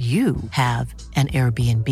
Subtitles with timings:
[0.00, 1.86] you have an Airbnb.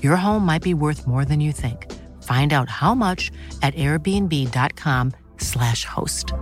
[0.00, 1.90] Your home might be worth more than you think.
[2.22, 6.32] Find out how much at airbnb.com/slash host.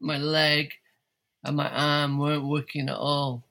[0.00, 0.72] My leg
[1.44, 3.44] and my arm weren't working at all,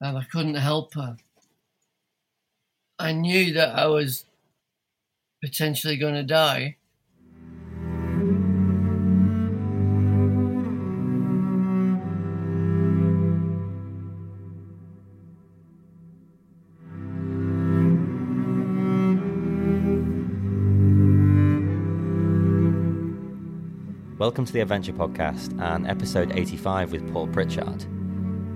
[0.00, 1.16] and I couldn't help her.
[3.00, 4.24] I knew that I was
[5.42, 6.76] potentially going to die.
[24.22, 27.84] Welcome to the Adventure Podcast and episode 85 with Paul Pritchard.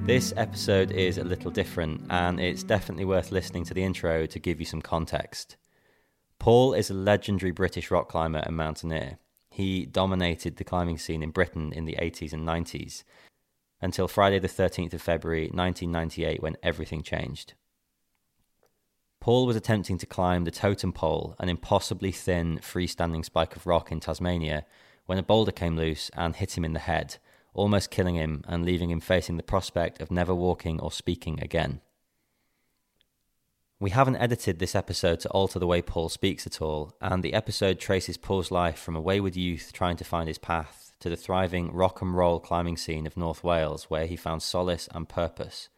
[0.07, 4.39] This episode is a little different and it's definitely worth listening to the intro to
[4.39, 5.57] give you some context.
[6.39, 9.19] Paul is a legendary British rock climber and mountaineer.
[9.51, 13.03] He dominated the climbing scene in Britain in the 80s and 90s
[13.83, 17.55] until Friday, the 13th of February 1998, when everything changed.
[19.21, 23.91] Paul was attempting to climb the Totem Pole, an impossibly thin, freestanding spike of rock
[23.91, 24.65] in Tasmania,
[25.07, 27.17] when a boulder came loose and hit him in the head,
[27.55, 31.81] almost killing him and leaving him facing the prospect of never walking or speaking again.
[33.79, 37.35] We haven't edited this episode to alter the way Paul speaks at all, and the
[37.35, 41.17] episode traces Paul's life from a wayward youth trying to find his path to the
[41.17, 45.69] thriving rock and roll climbing scene of North Wales, where he found solace and purpose,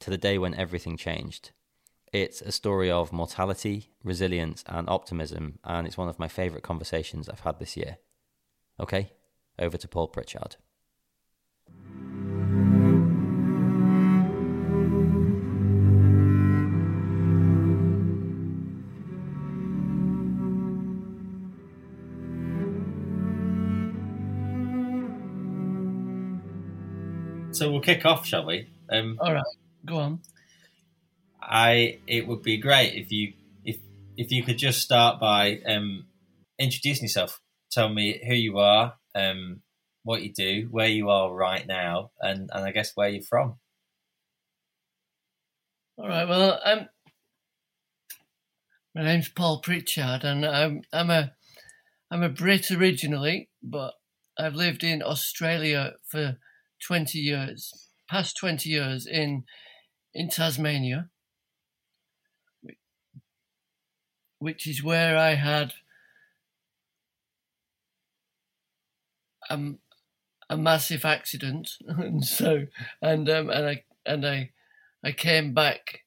[0.00, 1.50] to the day when everything changed.
[2.10, 7.28] It's a story of mortality, resilience, and optimism, and it's one of my favourite conversations
[7.28, 7.98] I've had this year.
[8.80, 9.12] Okay,
[9.58, 10.56] over to Paul Pritchard.
[27.52, 28.70] So we'll kick off, shall we?
[28.90, 29.44] Um, All right,
[29.84, 30.20] go on.
[31.40, 33.34] I it would be great if you
[33.64, 33.76] if
[34.16, 36.06] if you could just start by um,
[36.58, 37.41] introducing yourself.
[37.72, 39.62] Tell me who you are, um,
[40.02, 43.56] what you do, where you are right now, and and I guess where you're from.
[45.96, 46.28] All right.
[46.28, 46.88] Well, I'm.
[48.94, 51.32] My name's Paul Pritchard, and I'm I'm a
[52.10, 53.94] I'm a Brit originally, but
[54.38, 56.36] I've lived in Australia for
[56.86, 59.44] twenty years, past twenty years in
[60.12, 61.08] in Tasmania,
[64.38, 65.72] which is where I had
[69.50, 69.58] a,
[70.50, 72.66] a massive accident, and so
[73.00, 74.50] and um, and I and I
[75.04, 76.00] I came back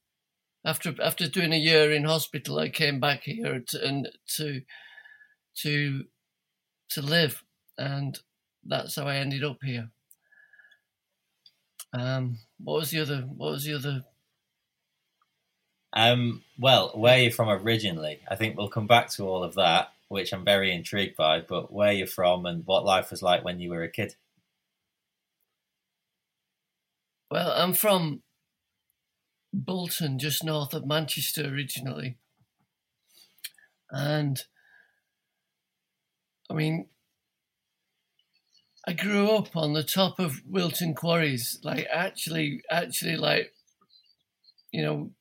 [0.66, 2.60] after after doing a year in hospital.
[2.60, 4.62] I came back here to, and to
[5.58, 6.04] to
[6.90, 7.44] to live,
[7.78, 8.20] and
[8.64, 9.90] that's how I ended up here.
[11.94, 13.22] Um, what was the other?
[13.22, 14.04] What was the other?
[15.96, 19.56] Um, well, where are you're from originally, I think we'll come back to all of
[19.56, 21.42] that, which I'm very intrigued by.
[21.42, 24.16] But where you're from and what life was like when you were a kid.
[27.32, 28.22] Well, I'm from
[29.52, 32.18] Bolton, just north of Manchester originally.
[33.90, 34.42] And
[36.50, 36.90] I mean,
[38.88, 43.52] I grew up on the top of Wilton Quarries, like actually, actually, like,
[44.72, 45.12] you know,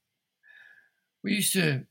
[1.23, 1.87] we used to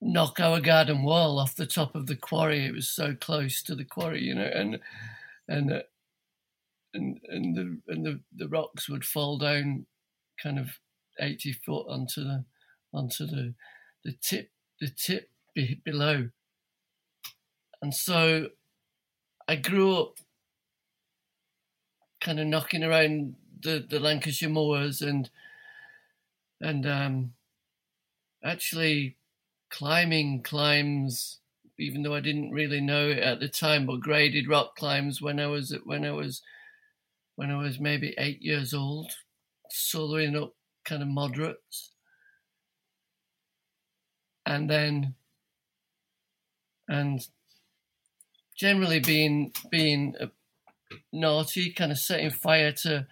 [0.00, 2.64] knock our garden wall off the top of the quarry.
[2.64, 4.80] It was so close to the quarry, you know, and
[5.48, 5.82] and uh,
[6.94, 9.86] and and the and the, the rocks would fall down,
[10.42, 10.68] kind of
[11.20, 12.44] eighty foot onto the
[12.92, 13.54] onto the
[14.04, 16.30] the tip the tip be, below.
[17.82, 18.48] And so
[19.48, 20.18] I grew up
[22.20, 25.30] kind of knocking around the, the Lancashire moors and
[26.60, 27.32] and um,
[28.44, 29.16] actually
[29.70, 31.38] climbing climbs,
[31.78, 35.40] even though I didn't really know it at the time, but graded rock climbs when
[35.40, 36.42] I was when I was
[37.36, 39.12] when I was maybe eight years old,
[39.72, 41.92] soloing up kind of moderates,
[44.46, 45.14] and then
[46.88, 47.26] and
[48.56, 50.14] generally being being
[51.12, 53.06] naughty, kind of setting fire to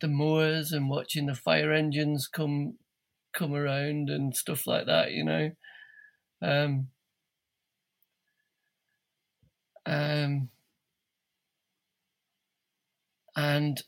[0.00, 2.78] the moors and watching the fire engines come
[3.32, 5.52] come around and stuff like that, you know.
[6.40, 6.88] Um,
[9.86, 10.48] um,
[13.34, 13.82] and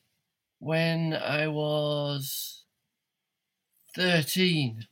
[0.59, 2.65] when I was
[3.95, 4.87] 13,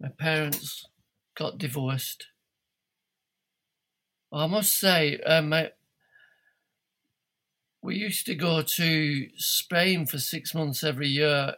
[0.00, 0.86] my parents
[1.34, 2.26] got divorced.
[4.32, 5.54] I must say, um,
[7.82, 11.54] we used to go to Spain for six months every year,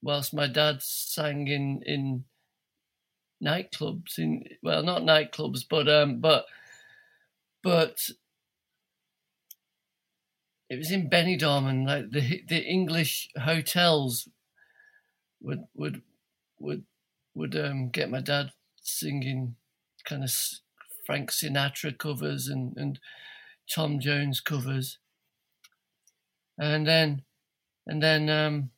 [0.00, 2.24] whilst my dad sang in in
[3.42, 4.18] nightclubs.
[4.18, 6.46] In well, not nightclubs, but um, but
[7.62, 8.08] but
[10.70, 14.28] it was in Benidorm, and like the the English hotels
[15.40, 16.02] would would
[16.58, 16.84] would
[17.34, 18.50] would um get my dad
[18.82, 19.56] singing
[20.04, 20.32] kind of
[21.06, 22.98] Frank Sinatra covers and and
[23.72, 24.98] Tom Jones covers
[26.58, 27.22] and then
[27.86, 28.70] and then um,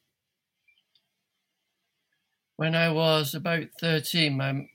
[2.61, 4.69] when I was about thirteen, my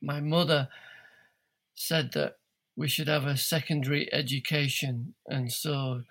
[0.00, 0.68] my mother
[1.74, 2.36] said that
[2.76, 6.04] we should have a secondary education, and so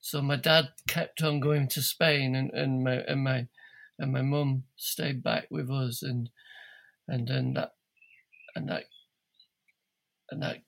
[0.00, 3.46] so my dad kept on going to Spain, and, and my and my
[3.96, 6.30] and my mum stayed back with us, and
[7.06, 7.74] and then that
[8.56, 8.86] and that
[10.32, 10.64] and that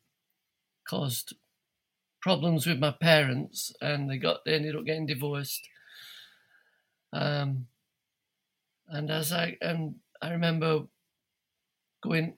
[0.89, 1.35] caused
[2.23, 5.69] problems with my parents, and they got they ended up getting divorced.
[7.13, 7.67] Um,
[8.91, 10.83] and as I and I remember
[12.03, 12.35] going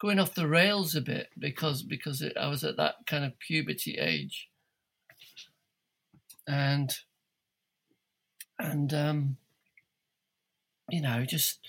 [0.00, 3.38] going off the rails a bit because because it, I was at that kind of
[3.38, 4.48] puberty age,
[6.48, 6.90] and
[8.58, 9.36] and um,
[10.90, 11.60] you know just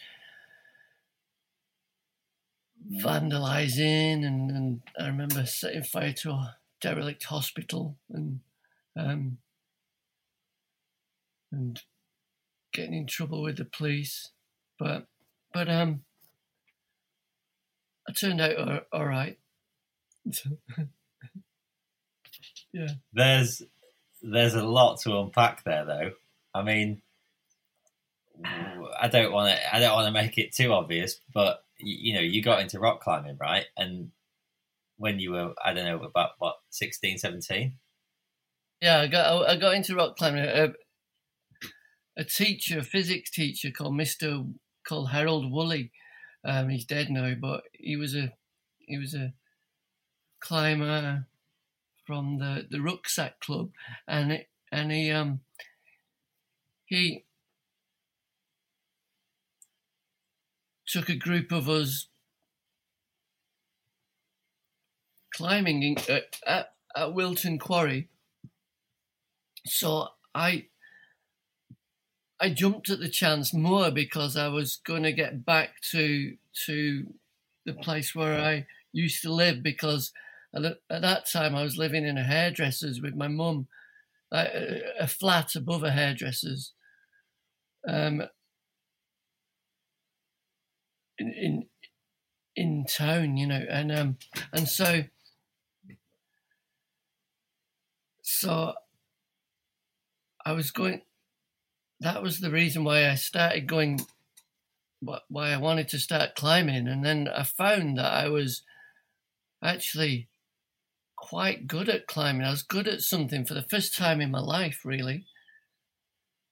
[2.92, 8.40] vandalizing and, and I remember setting fire to a derelict hospital and
[8.98, 9.38] um,
[11.52, 11.82] and
[12.74, 14.32] getting in trouble with the police,
[14.80, 15.06] but
[15.54, 16.02] but um,
[18.08, 19.38] I turned out all, all right.
[22.74, 22.88] yeah.
[23.14, 23.62] There's
[24.22, 26.12] there's a lot to unpack there, though.
[26.54, 27.02] I mean,
[28.46, 32.14] I don't want to I don't want to make it too obvious, but you, you
[32.16, 33.66] know, you got into rock climbing, right?
[33.78, 34.12] And
[34.98, 37.74] when you were, I don't know, about what, 16, 17?
[38.82, 40.44] Yeah, I got I got into rock climbing.
[40.44, 40.74] A,
[42.22, 44.44] a teacher, a physics teacher called Mister
[44.88, 45.92] called Harold Woolley.
[46.46, 48.32] Um, he's dead now, but he was a
[48.80, 49.34] he was a
[50.40, 51.26] climber
[52.06, 53.72] from the the rucksack club,
[54.08, 55.42] and it, and he um
[56.86, 57.26] he
[60.88, 62.08] took a group of us
[65.34, 68.10] climbing in, at, at Wilton Quarry.
[69.66, 70.68] So I
[72.42, 76.36] I jumped at the chance more because I was going to get back to
[76.66, 77.06] to
[77.66, 80.12] the place where I used to live because
[80.56, 83.68] at, at that time I was living in a hairdresser's with my mum,
[84.32, 86.74] a, flat above a hairdresser's.
[87.88, 88.24] Um,
[91.20, 91.66] in,
[92.56, 94.18] in town, you know, and um,
[94.52, 95.04] and so
[98.22, 98.74] so
[100.44, 101.02] I was going.
[102.02, 104.02] That was the reason why I started going.
[105.00, 108.64] Why I wanted to start climbing, and then I found that I was
[109.64, 110.28] actually
[111.16, 112.44] quite good at climbing.
[112.44, 115.26] I was good at something for the first time in my life, really,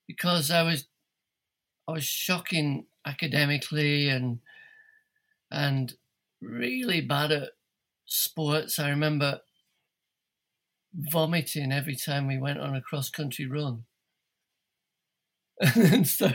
[0.06, 0.86] because I was
[1.88, 4.38] I was shocking academically and
[5.50, 5.94] and
[6.40, 7.50] really bad at
[8.06, 8.78] sports.
[8.78, 9.40] I remember
[10.94, 13.84] vomiting every time we went on a cross country run.
[15.76, 16.30] and so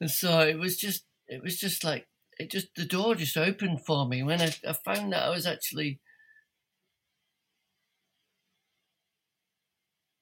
[0.00, 2.06] and so it was just it was just like
[2.38, 5.46] it just the door just opened for me when I, I found that I was
[5.46, 6.00] actually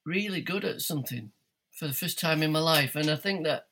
[0.05, 1.33] really good at something
[1.79, 2.95] for the first time in my life.
[2.95, 3.67] And I think that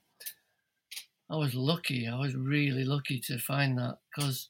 [1.31, 2.09] I was lucky.
[2.09, 4.49] I was really lucky to find that because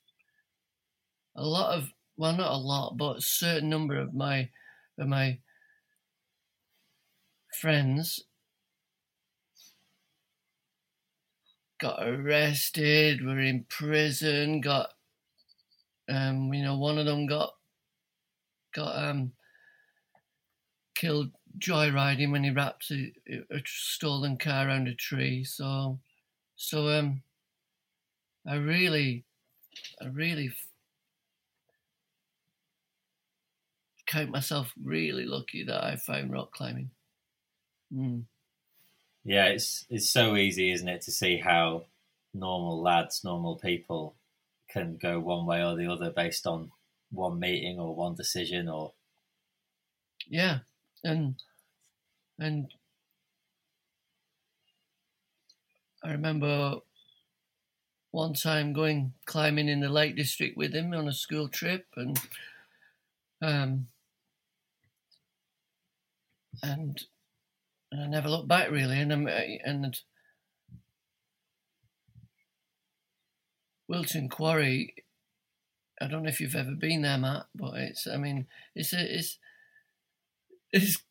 [1.37, 4.51] a lot of well, not a lot, but a certain number of my
[4.99, 5.39] of my
[7.61, 8.25] friends
[11.81, 14.91] got arrested, were in prison, got
[16.09, 17.55] um, you know, one of them got
[18.75, 19.33] got um
[20.95, 23.13] killed joyriding when he wrapped a,
[23.51, 25.45] a stolen car around a tree.
[25.45, 25.99] So,
[26.57, 27.23] so um,
[28.47, 29.25] I really,
[30.01, 30.53] I really
[34.07, 36.91] count myself really lucky that I found rock climbing.
[37.93, 38.25] Mm.
[39.25, 41.87] Yeah, it's it's so easy, isn't it, to see how
[42.33, 44.17] normal lads, normal people
[44.69, 46.71] can go one way or the other based on
[47.11, 48.93] one meeting or one decision or
[50.29, 50.61] Yeah,
[51.05, 51.43] and
[52.39, 52.73] and
[56.03, 56.81] I remember
[58.13, 62.19] one time going climbing in the Lake District with him on a school trip, and
[63.43, 63.89] um,
[66.63, 67.05] and,
[67.93, 69.99] and I never looked back really, and I'm, and
[73.89, 74.95] Wilton Quarry.
[76.01, 78.07] I don't know if you've ever been there, Matt, but it's.
[78.07, 79.39] I mean, it's a, it's
[80.73, 81.03] it's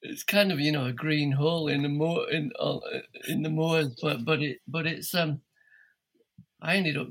[0.00, 2.78] it's kind of you know a green hole in the moor in uh,
[3.28, 5.42] in the moors, but but it but it's um.
[6.60, 7.08] I ended up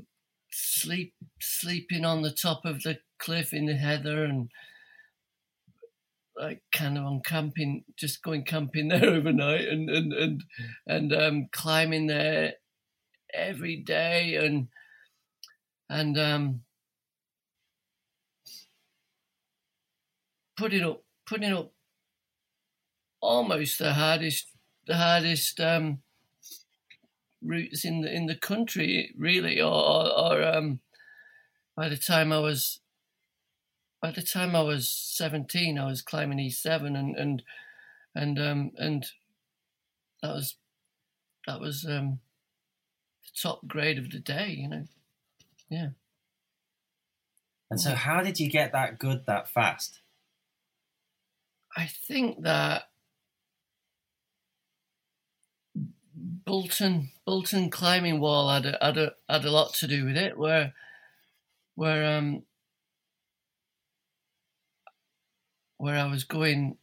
[0.50, 4.50] sleep sleeping on the top of the cliff in the heather and
[6.36, 10.44] like kind of on camping, just going camping there overnight and and and
[10.86, 12.54] and um, climbing there
[13.32, 14.68] every day and
[15.88, 16.62] and um,
[20.56, 21.72] putting up putting up
[23.20, 24.48] almost the hardest
[24.86, 25.98] the hardest um,
[27.42, 30.80] routes in the in the country really or, or, or um,
[31.76, 32.81] by the time I was
[34.02, 37.42] by the time I was 17 I was climbing E7 and and
[38.14, 39.06] and um and
[40.20, 40.56] that was
[41.46, 42.18] that was um
[43.22, 44.84] the top grade of the day you know
[45.70, 45.88] yeah
[47.70, 50.00] and so how did you get that good that fast
[51.76, 52.88] I think that
[56.14, 60.36] Bolton Bolton climbing wall had a, had a had a lot to do with it.
[60.36, 60.74] Where
[61.74, 62.42] where um
[65.82, 66.76] where I was going,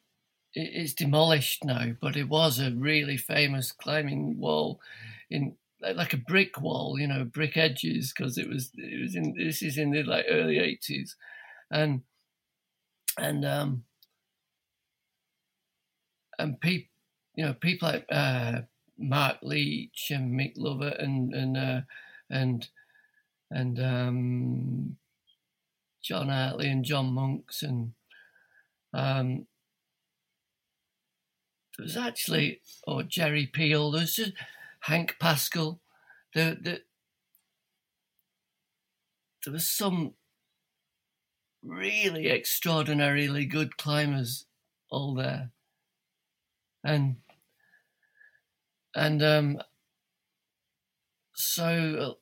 [0.53, 4.81] it's demolished now, but it was a really famous climbing wall
[5.29, 9.35] in like a brick wall, you know, brick edges, because it was it was in
[9.37, 11.15] this is in the like early eighties,
[11.71, 12.01] and
[13.17, 13.85] and um
[16.37, 16.89] and people
[17.35, 18.63] you know people like uh,
[18.97, 21.81] Mark Leach and Mick Lovatt and and uh,
[22.29, 22.67] and
[23.49, 24.97] and um,
[26.03, 27.93] John Hartley and John Monks and
[28.93, 29.45] um,
[31.77, 33.91] there was actually or Jerry Peel.
[33.91, 34.33] There was just
[34.81, 35.79] Hank Pasquill.
[36.33, 36.79] There, there,
[39.43, 40.13] there was some
[41.63, 44.45] really extraordinarily good climbers
[44.89, 45.51] all there,
[46.83, 47.17] and
[48.95, 49.61] and um,
[51.33, 52.17] so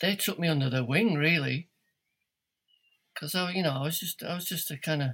[0.00, 1.68] they took me under their wing really,
[3.14, 5.10] because I, you know, I was just I was just a kind of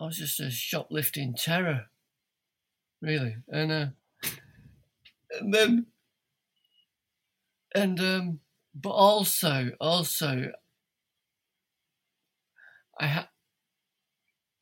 [0.00, 1.90] I was just a shoplifting terror,
[3.02, 3.86] really, and uh,
[5.38, 5.86] and then
[7.74, 8.40] and um,
[8.74, 10.52] but also also
[12.98, 13.28] I had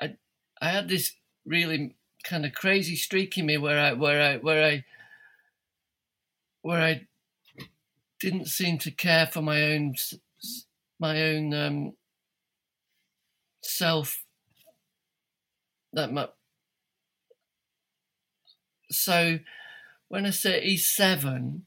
[0.01, 0.17] I
[0.61, 1.15] I had this
[1.47, 4.85] really kind of crazy streak in me where I where I where I
[6.63, 7.07] where I
[8.19, 9.95] didn't seem to care for my own
[10.99, 11.93] my own um,
[13.63, 14.25] self
[15.99, 16.31] that much.
[18.91, 19.39] So
[20.09, 21.63] when I say E7,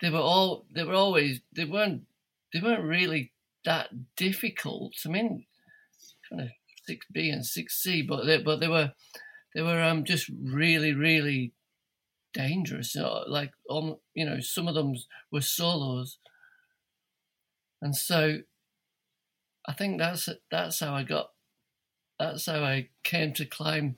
[0.00, 2.02] they were all they were always they weren't
[2.52, 3.32] they weren't really
[3.64, 4.94] that difficult.
[5.06, 5.46] I mean,
[6.28, 6.48] kind of
[6.86, 8.92] six B and six C, but they but they were
[9.54, 11.52] they were um just really really
[12.34, 12.96] dangerous.
[13.28, 14.94] Like on you know some of them
[15.30, 16.18] were solos,
[17.80, 18.38] and so
[19.66, 21.30] I think that's that's how I got
[22.18, 23.96] that's how I came to climb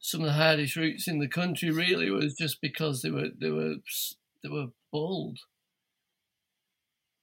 [0.00, 1.70] some of the hardest routes in the country.
[1.70, 3.76] Really, was just because they were they were
[4.42, 5.40] they were bold.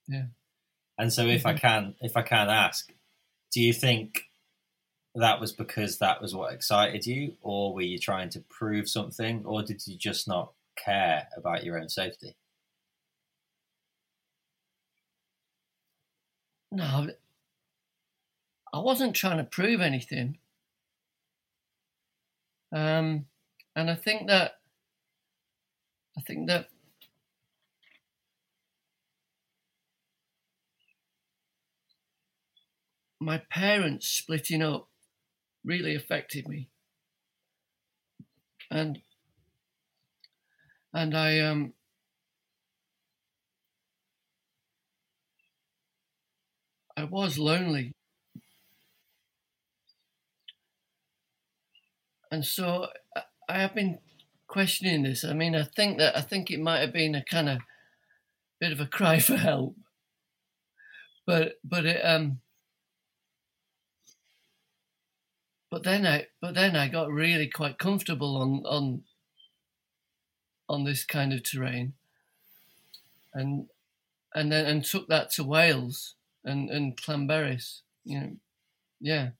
[0.08, 0.26] Yeah.
[0.98, 2.92] And so, if I can, if I can ask,
[3.52, 4.24] do you think
[5.14, 9.44] that was because that was what excited you, or were you trying to prove something,
[9.44, 12.36] or did you just not care about your own safety?
[16.70, 17.08] No,
[18.76, 20.36] I wasn't trying to prove anything.
[22.72, 23.26] Um,
[23.74, 24.58] and I think that
[26.18, 26.68] I think that
[33.20, 34.88] my parents splitting up
[35.64, 36.70] really affected me.
[38.70, 39.02] And
[40.92, 41.72] and I um
[46.96, 47.95] I was lonely.
[52.30, 52.88] And so
[53.48, 53.98] I have been
[54.46, 55.24] questioning this.
[55.24, 57.58] I mean, I think that I think it might have been a kind of
[58.60, 59.76] bit of a cry for help,
[61.26, 62.40] but but it um.
[65.68, 69.02] But then I, but then I got really quite comfortable on on
[70.68, 71.94] on this kind of terrain,
[73.34, 73.66] and
[74.34, 76.14] and then and took that to Wales
[76.44, 78.36] and and Llanberis, you know,
[79.00, 79.30] yeah.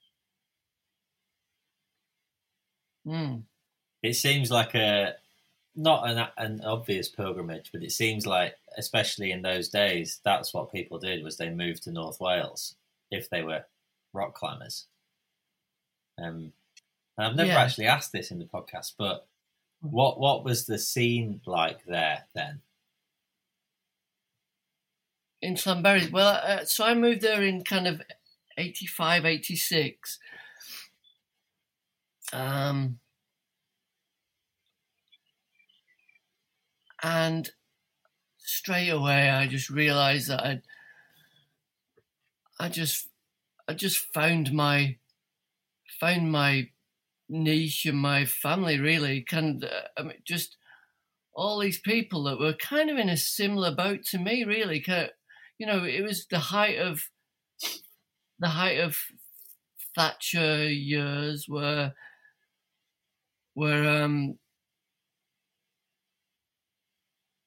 [3.06, 3.42] Mm.
[4.02, 5.14] It seems like a
[5.76, 10.72] not an, an obvious pilgrimage, but it seems like, especially in those days, that's what
[10.72, 12.74] people did was they moved to North Wales
[13.10, 13.64] if they were
[14.12, 14.86] rock climbers.
[16.18, 16.52] Um,
[17.18, 17.62] and I've never yeah.
[17.62, 19.26] actually asked this in the podcast, but
[19.82, 19.88] hmm.
[19.88, 22.60] what what was the scene like there then?
[25.42, 28.00] In Llanberis, well, uh, so I moved there in kind of
[28.56, 30.18] 85, 86.
[32.32, 32.98] Um,
[37.02, 37.50] and
[38.38, 40.60] straight away, I just realized that I,
[42.58, 43.08] I just,
[43.68, 44.96] I just found my,
[46.00, 46.70] found my
[47.28, 49.22] niche and my family really.
[49.22, 50.56] Kind of, I mean, just
[51.34, 54.80] all these people that were kind of in a similar boat to me, really.
[54.80, 55.10] Kind of,
[55.58, 57.10] you know, it was the height of,
[58.38, 58.96] the height of
[59.94, 61.94] Thatcher years where
[63.56, 64.36] where um,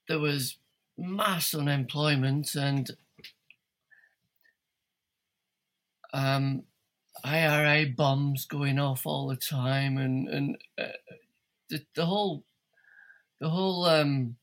[0.07, 0.57] there was
[0.97, 2.89] mass unemployment and
[6.11, 6.63] um,
[7.23, 10.97] IRA bombs going off all the time, and and uh,
[11.69, 12.43] the, the whole
[13.39, 14.35] the whole um,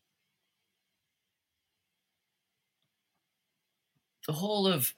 [4.29, 4.95] the whole of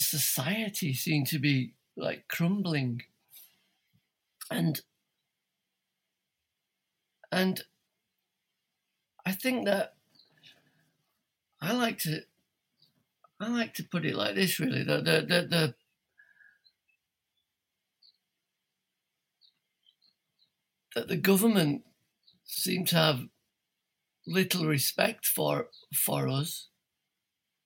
[0.00, 3.02] society seemed to be like crumbling
[4.50, 4.80] and
[7.32, 7.62] and
[9.24, 9.94] I think that
[11.60, 12.22] I like to
[13.40, 15.74] I like to put it like this really the the the, the
[20.94, 21.84] that the government
[22.44, 23.20] seem to have
[24.26, 26.68] little respect for for us.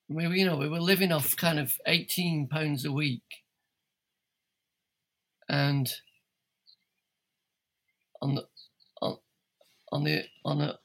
[0.08, 3.22] Mean, you know, we were living off kind of eighteen pounds a week,
[5.48, 5.90] and
[8.24, 8.46] on the
[9.02, 9.18] on,
[9.92, 10.78] on the on the,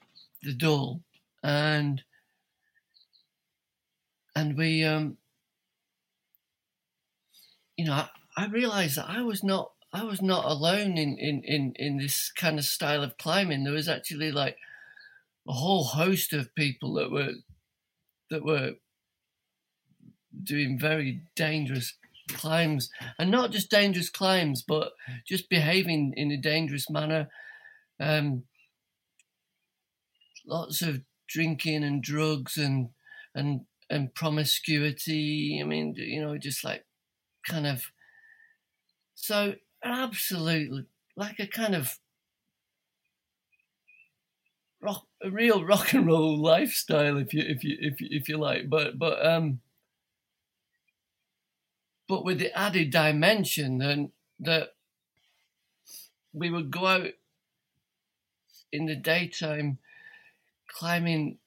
[0.44, 1.00] the door
[1.42, 2.04] and
[4.36, 5.18] and we um
[7.78, 11.42] you know I, I realized that I was not I was not alone in, in,
[11.44, 13.64] in, in this kind of style of climbing.
[13.64, 14.56] There was actually like
[15.48, 17.34] a whole host of people that were
[18.30, 18.74] that were
[20.44, 21.96] doing very dangerous
[22.30, 24.94] climbs, and not just dangerous climbs, but
[25.28, 27.30] just behaving in a dangerous manner.
[28.00, 28.44] Um,
[30.46, 32.90] lots of drinking and drugs and
[33.36, 35.60] and and promiscuity.
[35.62, 36.86] I mean, you know, just like
[37.48, 37.86] kind of
[39.16, 41.98] so absolutely like a kind of
[44.82, 48.38] rock a real rock and roll lifestyle if you if you if you, if you
[48.38, 49.60] like but but um
[52.10, 54.76] but with the added dimension then that
[56.34, 57.12] we would go out
[58.72, 59.78] in the daytime
[60.68, 61.38] climbing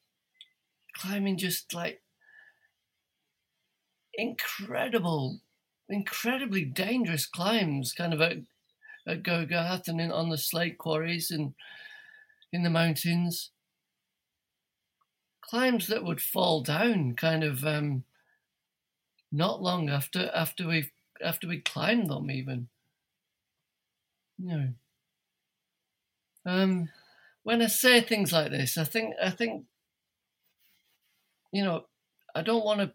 [0.95, 2.01] climbing just like
[4.15, 5.41] incredible
[5.93, 8.39] incredibly dangerous climbs kind of at,
[9.07, 11.55] at Gogarth and in, on the slate quarries and
[12.53, 13.51] in the mountains.
[15.43, 18.05] Climbs that would fall down kind of um,
[19.33, 20.91] not long after after we
[21.25, 22.69] after we climbed them even.
[24.39, 24.69] You know.
[26.45, 26.89] Um,
[27.43, 29.65] when I say things like this, I think I think
[31.53, 31.87] you know
[32.35, 32.93] I don't want to.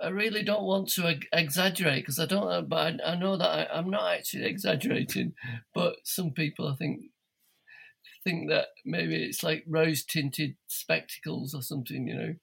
[0.00, 2.68] I really don't want to exaggerate because I don't.
[2.68, 5.34] But I, I know that I, I'm not actually exaggerating.
[5.74, 7.10] But some people, I think,
[8.24, 12.08] think that maybe it's like rose tinted spectacles or something.
[12.08, 12.34] You know.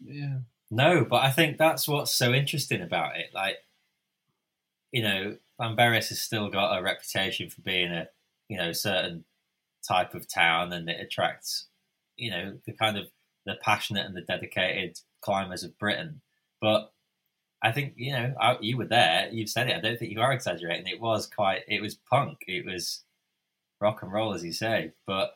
[0.00, 0.38] Yeah.
[0.70, 3.30] No, but I think that's what's so interesting about it.
[3.34, 3.56] Like,
[4.92, 8.08] you know, Llanberis has still got a reputation for being a,
[8.48, 9.24] you know, certain
[9.86, 11.68] type of town, and it attracts,
[12.16, 13.06] you know, the kind of
[13.46, 16.20] the passionate and the dedicated climbers of Britain.
[16.60, 16.92] But
[17.62, 19.28] I think you know, you were there.
[19.32, 19.76] You've said it.
[19.76, 20.86] I don't think you are exaggerating.
[20.86, 21.62] It was quite.
[21.66, 22.38] It was punk.
[22.46, 23.04] It was
[23.80, 24.92] rock and roll, as you say.
[25.06, 25.32] But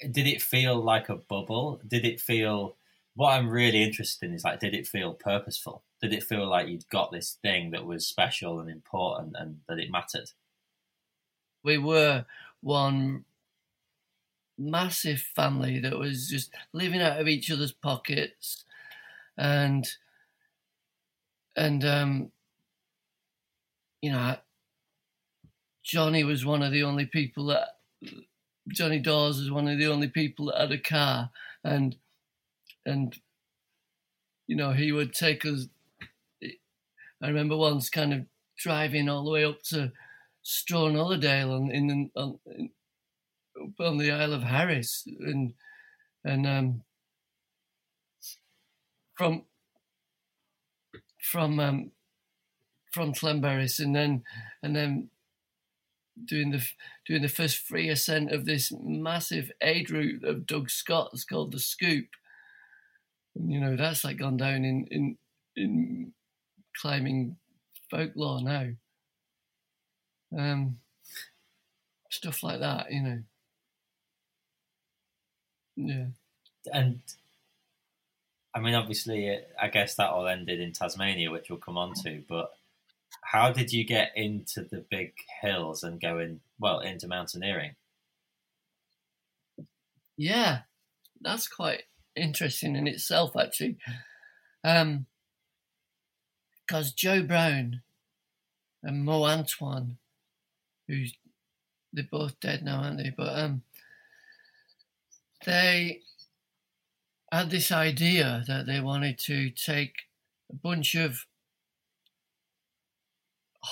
[0.00, 1.80] did it feel like a bubble?
[1.86, 2.76] Did it feel?
[3.14, 5.82] What I'm really interested in is like, did it feel purposeful?
[6.00, 9.78] did it feel like you'd got this thing that was special and important and that
[9.78, 10.30] it mattered?
[11.62, 12.24] We were
[12.60, 13.24] one
[14.58, 18.64] massive family that was just living out of each other's pockets
[19.36, 19.86] and
[21.54, 22.32] and um
[24.00, 24.34] you know
[25.82, 27.68] Johnny was one of the only people that
[28.68, 31.30] Johnny Dawes was one of the only people that had a car.
[31.64, 31.96] And
[32.84, 33.16] and
[34.46, 35.68] you know he would take us
[37.22, 38.26] I remember once kind of
[38.58, 39.92] driving all the way up to
[40.42, 42.38] Strone Ulladale on in, on,
[43.80, 45.04] on the Isle of Harris.
[45.20, 45.54] And
[46.24, 46.82] and um,
[49.14, 49.44] from
[51.18, 51.90] from um,
[52.92, 53.80] from Llanberis.
[53.80, 54.24] And then
[54.62, 55.10] and then
[56.24, 56.64] doing the
[57.06, 61.58] doing the first free ascent of this massive aid route of Doug Scott's called the
[61.58, 62.08] Scoop.
[63.34, 65.18] And, you know that's like gone down in in
[65.56, 66.12] in
[66.80, 67.36] climbing
[67.90, 68.68] folklore now.
[70.36, 70.78] Um,
[72.10, 73.22] stuff like that, you know.
[75.76, 76.06] Yeah.
[76.72, 77.00] And
[78.54, 82.22] I mean, obviously, I guess that all ended in Tasmania, which we'll come on to.
[82.26, 82.52] But
[83.26, 85.12] how did you get into the big
[85.42, 87.74] hills and going well into mountaineering?
[90.16, 90.60] Yeah,
[91.20, 91.82] that's quite
[92.14, 93.78] interesting in itself, actually.
[94.62, 95.06] Um,
[96.60, 97.82] because Joe Brown
[98.82, 99.98] and Mo Antoine,
[100.86, 101.16] who's
[101.92, 103.12] they're both dead now, aren't they?
[103.16, 103.62] But um,
[105.44, 106.02] they
[107.32, 109.94] had this idea that they wanted to take
[110.50, 111.26] a bunch of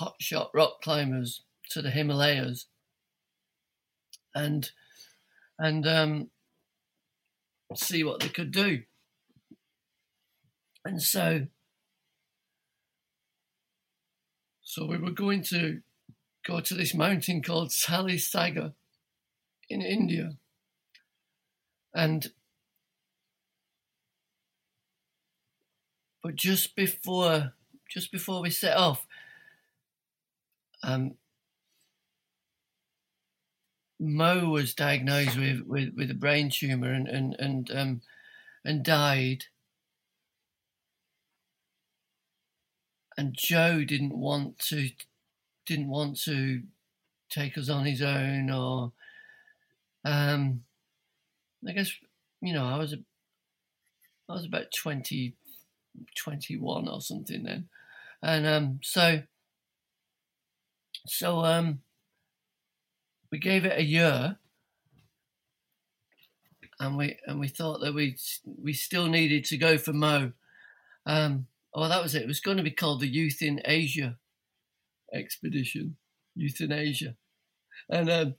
[0.00, 2.66] hotshot rock climbers to the Himalayas
[4.34, 4.70] and
[5.58, 6.30] and um,
[7.74, 8.82] see what they could do.
[10.84, 11.46] And so
[14.62, 15.80] so we were going to
[16.46, 18.72] go to this mountain called Sali Sagar
[19.70, 20.32] in India
[21.94, 22.32] and
[26.22, 27.52] but just before
[27.88, 29.06] just before we set off,
[30.84, 31.14] um,
[33.98, 38.00] Mo was diagnosed with, with, with a brain tumor and and and um,
[38.64, 39.44] and died.
[43.16, 44.90] And Joe didn't want to
[45.64, 46.62] didn't want to
[47.30, 48.92] take us on his own or
[50.04, 50.64] um,
[51.66, 51.92] I guess
[52.42, 52.98] you know I was a,
[54.28, 55.34] I was about 20,
[56.16, 57.68] 21 or something then,
[58.22, 59.22] and um, so
[61.06, 61.80] so um,
[63.30, 64.36] we gave it a year,
[66.80, 70.32] and we and we thought that we we still needed to go for Mo.
[71.06, 72.22] Um, oh, that was it.
[72.22, 74.16] It was going to be called the Youth in Asia
[75.12, 75.96] expedition,
[76.34, 77.16] Youth in Asia,
[77.88, 78.34] and um,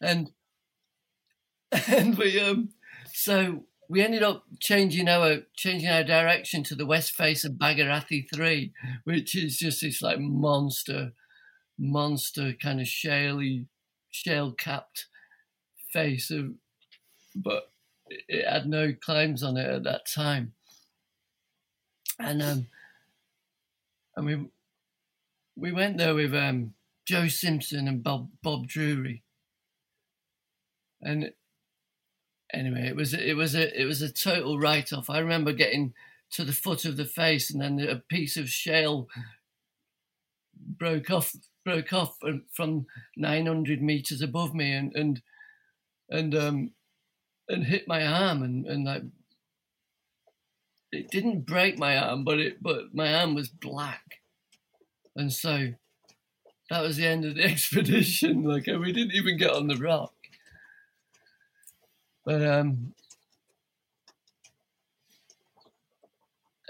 [0.00, 0.30] and
[1.88, 2.70] and we um
[3.12, 8.26] so we ended up changing our changing our direction to the west face of Bhagirathi
[8.34, 8.72] Three,
[9.04, 11.12] which is just this like monster,
[11.82, 13.66] monster kind of shaley,
[14.10, 15.06] shale capped
[15.92, 16.52] face of,
[17.34, 17.70] but
[18.08, 20.52] it had no climbs on it at that time,
[22.18, 22.66] and um,
[24.16, 24.46] and we
[25.56, 29.22] we went there with um Joe Simpson and Bob Bob Drury,
[31.02, 31.32] and
[32.52, 35.10] anyway, it was it was a it was a total write off.
[35.10, 35.94] I remember getting
[36.32, 39.08] to the foot of the face, and then a piece of shale
[40.54, 41.34] broke off
[41.64, 42.16] broke off
[42.52, 45.22] from 900 meters above me, and and
[46.08, 46.70] and um
[47.48, 49.02] and hit my arm, and and like
[50.90, 54.20] it didn't break my arm, but it but my arm was black,
[55.16, 55.74] and so
[56.70, 58.42] that was the end of the expedition.
[58.42, 60.12] Like we didn't even get on the rock.
[62.24, 62.94] But um,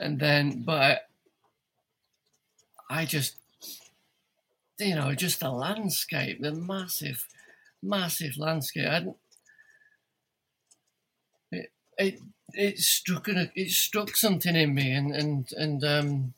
[0.02, 1.08] and then, but
[2.90, 3.36] I just,
[4.82, 7.26] you know, just the landscape, the massive,
[7.82, 8.88] massive landscape.
[8.88, 9.16] I didn't,
[11.52, 12.18] it, it,
[12.54, 16.34] it struck an, it struck something in me, and and and um,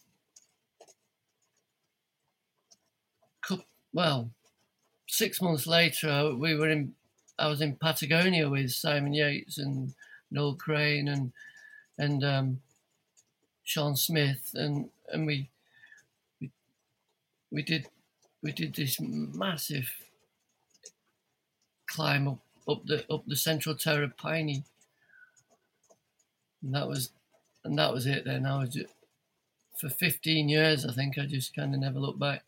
[3.94, 4.30] well,
[5.08, 6.94] six months later, we were in
[7.38, 9.94] I was in Patagonia with Simon Yates and
[10.30, 11.32] Noel Craine and
[11.96, 12.60] and um,
[13.62, 15.48] Sean Smith and and we,
[16.40, 16.50] we
[17.52, 17.86] we did
[18.44, 19.90] we did this massive
[21.86, 24.64] climb up, up the up the central Torre Paine.
[26.62, 27.10] And that was
[27.64, 28.44] and that was it then.
[28.46, 28.92] I was just
[29.80, 32.44] for 15 years, I think I just kind of never looked back.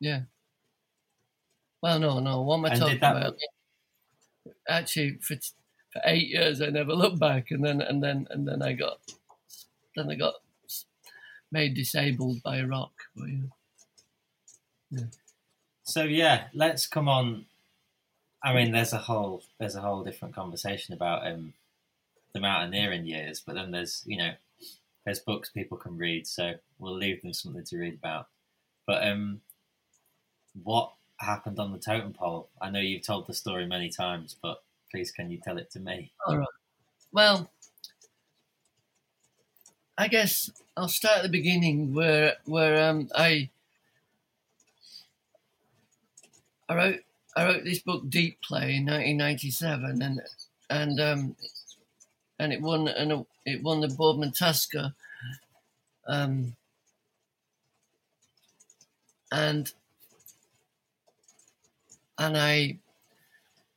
[0.00, 0.22] Yeah.
[1.82, 2.40] Well, no, no.
[2.42, 3.36] What am I And talking that- about?
[4.68, 5.36] Actually, for
[5.92, 9.00] for eight years, I never looked back, and then and then and then I got
[9.94, 10.34] then I got
[11.52, 12.92] made disabled by a rock.
[13.14, 13.46] But, yeah.
[15.84, 17.46] So yeah, let's come on.
[18.42, 21.54] I mean, there's a whole there's a whole different conversation about um,
[22.32, 24.32] the mountaineering years, but then there's you know
[25.04, 28.28] there's books people can read, so we'll leave them something to read about.
[28.86, 29.40] But um,
[30.62, 32.48] what happened on the totem pole?
[32.60, 35.80] I know you've told the story many times, but please can you tell it to
[35.80, 36.12] me?
[36.26, 36.48] All right.
[37.12, 37.50] Well,
[39.98, 43.50] I guess I'll start at the beginning where where um I
[46.70, 47.00] I wrote
[47.36, 50.22] I wrote this book Deep Play in 1997 and
[50.70, 51.36] and um
[52.38, 54.94] and it won and it won the Boardman Tasker
[56.06, 56.54] um
[59.32, 59.72] and
[62.18, 62.78] and I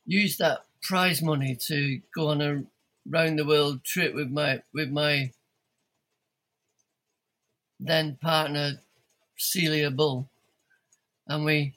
[0.05, 2.63] used that prize money to go on a
[3.09, 5.31] round the world trip with my with my
[7.79, 8.73] then partner
[9.35, 10.29] Celia Bull,
[11.27, 11.73] and we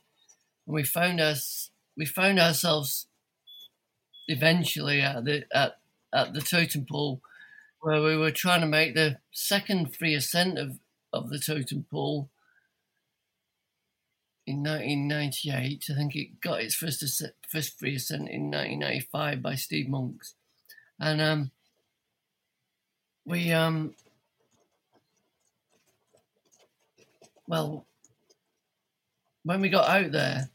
[0.66, 3.07] we found us we found ourselves
[4.29, 5.79] eventually at the at
[6.12, 7.20] at the totem pole
[7.81, 10.79] where we were trying to make the second free ascent of
[11.12, 12.29] of the totem pole
[14.46, 15.87] in 1998.
[15.90, 20.35] I think it got its first ascent, first free ascent in 1995 by Steve Monks,
[21.00, 21.50] and um,
[23.24, 23.94] we um,
[27.46, 27.87] well,
[29.47, 30.51] when we got out there,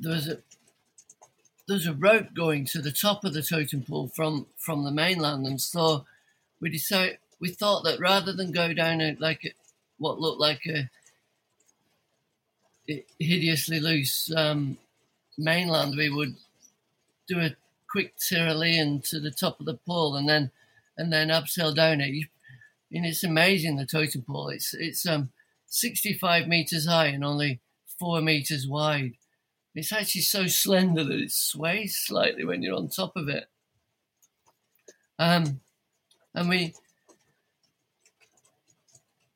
[0.00, 0.38] there was a
[1.66, 4.90] there was a rope going to the top of the totem pole from from the
[4.90, 6.06] mainland, and so
[6.60, 9.50] we decided we thought that rather than go down a, like a,
[9.98, 10.88] what looked like a
[13.18, 14.78] hideously loose um,
[15.36, 16.36] mainland, we would
[17.28, 17.54] do a
[17.90, 20.50] quick Tyrolean to the top of the pole and then
[20.96, 22.14] and then abseil down it.
[22.14, 22.26] You,
[22.92, 24.48] And it's amazing the totem pole.
[24.48, 25.32] It's it's um
[25.68, 27.60] 65 meters high and only
[27.98, 29.14] four meters wide.
[29.74, 33.46] It's actually so slender that it sways slightly when you're on top of it.
[35.18, 35.60] Um,
[36.34, 36.74] and we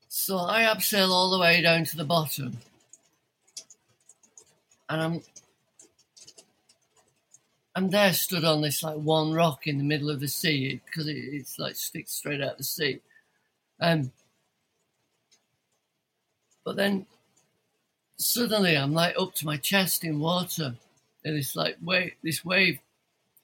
[0.08, 2.58] so I abseil all the way down to the bottom
[4.88, 5.22] and I'm
[7.74, 11.08] I'm there stood on this like one rock in the middle of the sea because
[11.08, 13.00] it, it's like sticks straight out of the sea.
[13.80, 14.12] Um,
[16.64, 17.06] but then
[18.16, 20.74] suddenly I'm like up to my chest in water,
[21.24, 22.78] and it's like wave, this wave,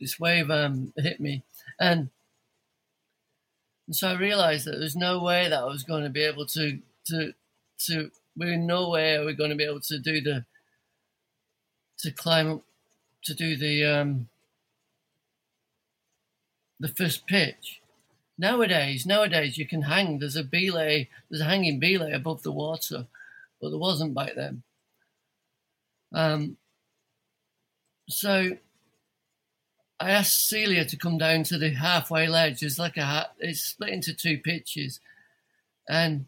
[0.01, 1.43] this wave um hit me,
[1.81, 2.11] and,
[3.87, 6.47] and so I realised that there's no way that I was going to be able
[6.47, 7.35] to to
[7.87, 10.45] to we're in no way are we going to be able to do the
[11.99, 12.63] to climb up
[13.25, 14.29] to do the um,
[16.81, 17.81] the first pitch.
[18.39, 20.19] Nowadays, nowadays you can hang.
[20.19, 21.09] There's a belay.
[21.29, 23.07] There's a hanging belay above the water,
[23.61, 24.63] but there wasn't back then.
[26.13, 26.57] Um,
[28.09, 28.57] so
[30.01, 32.63] I asked Celia to come down to the halfway ledge.
[32.63, 35.01] It's like a it's split into two pitches,
[35.89, 36.27] and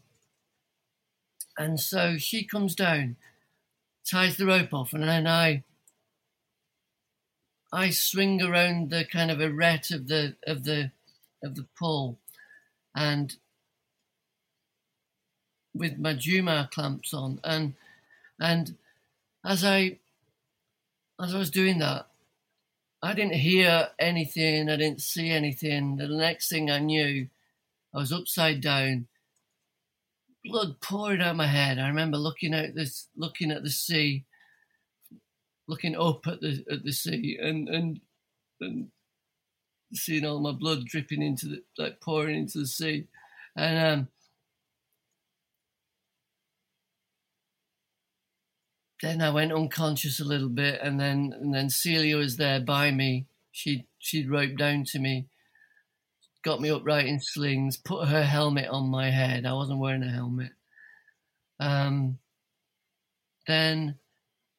[1.57, 3.15] and so she comes down
[4.05, 5.63] ties the rope off, and then I
[7.71, 10.91] I swing around the kind of arete of the of the
[11.43, 12.17] of the pole,
[12.95, 13.35] and
[15.73, 17.73] with my Jumar clamps on, and
[18.39, 18.77] and
[19.45, 19.99] as I
[21.21, 22.07] as I was doing that,
[23.01, 25.97] I didn't hear anything, I didn't see anything.
[25.97, 27.27] The next thing I knew,
[27.93, 29.07] I was upside down,
[30.45, 31.79] blood pouring out my head.
[31.79, 34.25] I remember looking out this, looking at the sea,
[35.67, 38.01] looking up at the at the sea, and and
[38.59, 38.91] and
[39.93, 43.07] seeing all my blood dripping into the like pouring into the sea,
[43.55, 44.07] and um.
[49.01, 52.91] Then I went unconscious a little bit, and then and then Celia was there by
[52.91, 53.25] me.
[53.51, 55.25] She she'd roped down to me,
[56.43, 59.45] got me upright in slings, put her helmet on my head.
[59.45, 60.51] I wasn't wearing a helmet.
[61.59, 62.19] Um,
[63.47, 63.95] then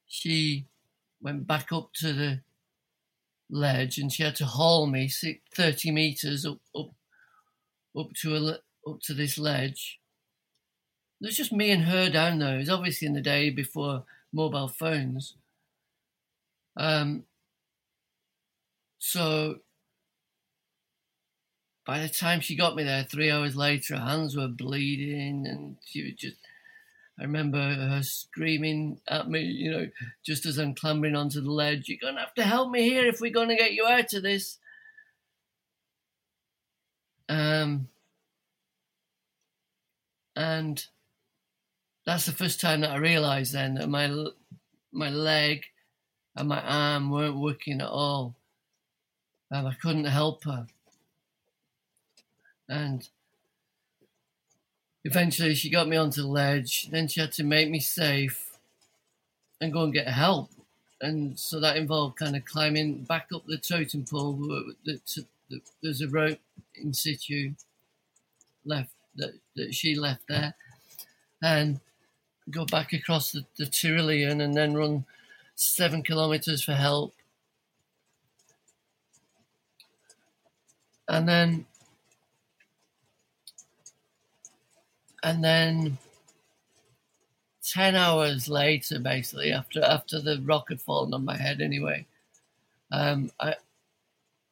[0.06, 0.66] she
[1.20, 2.40] went back up to the
[3.52, 5.10] ledge and she had to haul me
[5.54, 6.90] 30 meters up up
[7.96, 8.58] up to a
[8.90, 10.00] up to this ledge.
[11.20, 12.56] There's just me and her down there.
[12.56, 15.36] It was obviously in the day before mobile phones.
[16.76, 17.24] Um,
[18.98, 19.58] so
[21.84, 25.76] by the time she got me there, three hours later, her hands were bleeding, and
[25.84, 26.36] she was just.
[27.18, 29.86] I remember her screaming at me, you know,
[30.24, 33.06] just as I'm clambering onto the ledge, You're going to have to help me here
[33.06, 34.58] if we're going to get you out of this.
[37.28, 37.88] Um,
[40.34, 40.84] and
[42.06, 44.12] that's the first time that I realised then that my
[44.92, 45.64] my leg
[46.36, 48.36] and my arm weren't working at all.
[49.50, 50.66] and I couldn't help her.
[52.68, 53.08] And
[55.04, 56.88] eventually she got me onto the ledge.
[56.90, 58.58] Then she had to make me safe
[59.60, 60.50] and go and get help.
[61.00, 64.72] And so that involved kind of climbing back up the totem pole.
[65.82, 66.38] There's a rope
[66.76, 67.52] in situ
[68.64, 70.54] left that, that she left there.
[71.42, 71.80] And
[72.50, 75.04] go back across the, the Tyrolean and then run
[75.56, 77.14] seven kilometers for help.
[81.08, 81.66] And then
[85.22, 85.98] and then
[87.64, 92.04] 10 hours later basically after after the rock had fallen on my head anyway
[92.90, 93.54] um, i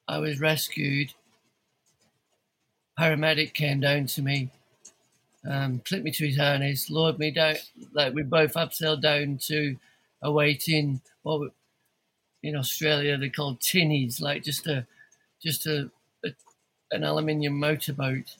[0.08, 1.12] i was rescued.
[2.98, 4.50] Paramedic came down to me
[5.48, 7.56] um, clipped me to his harness lowered me down
[7.92, 9.76] like we both abseiled down to
[10.22, 11.52] a waiting what
[12.42, 14.86] in australia they call tinnies like just a
[15.42, 15.90] just a,
[16.24, 16.30] a
[16.90, 18.36] an aluminium motorboat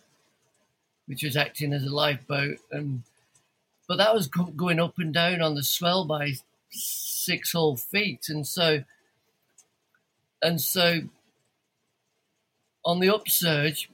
[1.10, 3.02] which was acting as a lifeboat, and
[3.88, 6.34] but that was go- going up and down on the swell by
[6.70, 8.84] six whole feet, and so
[10.40, 11.00] and so
[12.84, 13.90] on the upsurge,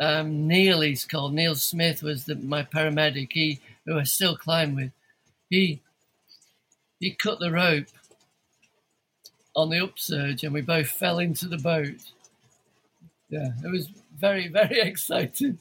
[0.00, 3.28] um, Neil, he's called Neil Smith, was the, my paramedic.
[3.32, 4.92] He who I still climb with.
[5.50, 5.82] He
[7.00, 7.88] he cut the rope
[9.54, 12.00] on the upsurge, and we both fell into the boat.
[13.28, 15.58] Yeah, it was very very exciting.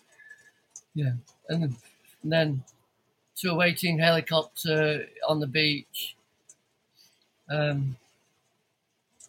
[0.93, 1.13] Yeah,
[1.49, 1.75] and
[2.23, 2.63] then
[3.37, 6.15] to a waiting helicopter on the beach.
[7.49, 7.97] Um,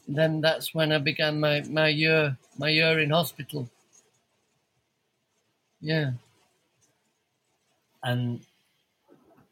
[0.09, 3.69] then that's when I began my, my year my year in hospital.
[5.81, 6.13] Yeah.
[8.03, 8.45] And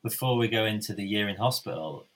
[0.03, 2.07] before we go into the year in hospital,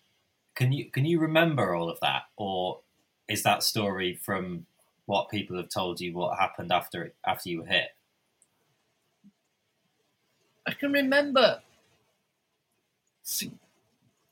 [0.54, 2.80] can you can you remember all of that, or
[3.28, 4.66] is that story from
[5.06, 7.93] what people have told you what happened after after you were hit?
[10.66, 11.60] I can remember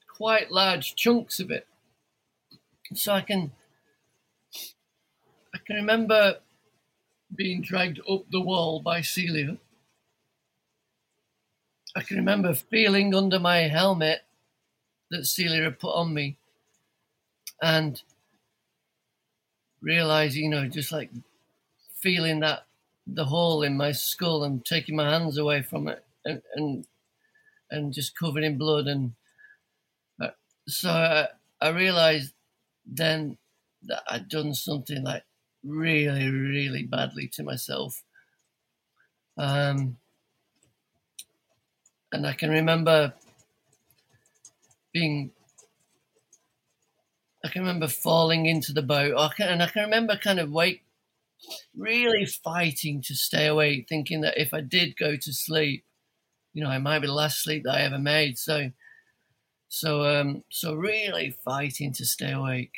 [0.08, 1.66] quite large chunks of it.
[2.94, 3.52] So I can
[5.54, 6.38] I can remember
[7.34, 9.58] being dragged up the wall by Celia.
[11.94, 14.22] I can remember feeling under my helmet
[15.10, 16.36] that Celia had put on me
[17.60, 18.02] and
[19.80, 21.10] realizing, you know, just like
[21.94, 22.66] feeling that
[23.06, 26.84] the hole in my skull and taking my hands away from it and
[27.70, 28.86] and, just covered in blood.
[28.86, 29.12] And
[30.68, 31.28] so I,
[31.60, 32.32] I realized
[32.86, 33.38] then
[33.84, 35.24] that I'd done something like
[35.64, 38.02] really, really badly to myself.
[39.36, 39.96] Um,
[42.12, 43.14] and I can remember
[44.92, 45.30] being
[47.44, 50.52] I can remember falling into the boat, I can, and I can remember kind of
[50.52, 50.84] wake,
[51.76, 55.84] really fighting to stay awake, thinking that if I did go to sleep,
[56.52, 58.38] you know, it might be the last sleep that I ever made.
[58.38, 58.70] So,
[59.68, 62.72] so, um, so really fighting to stay awake.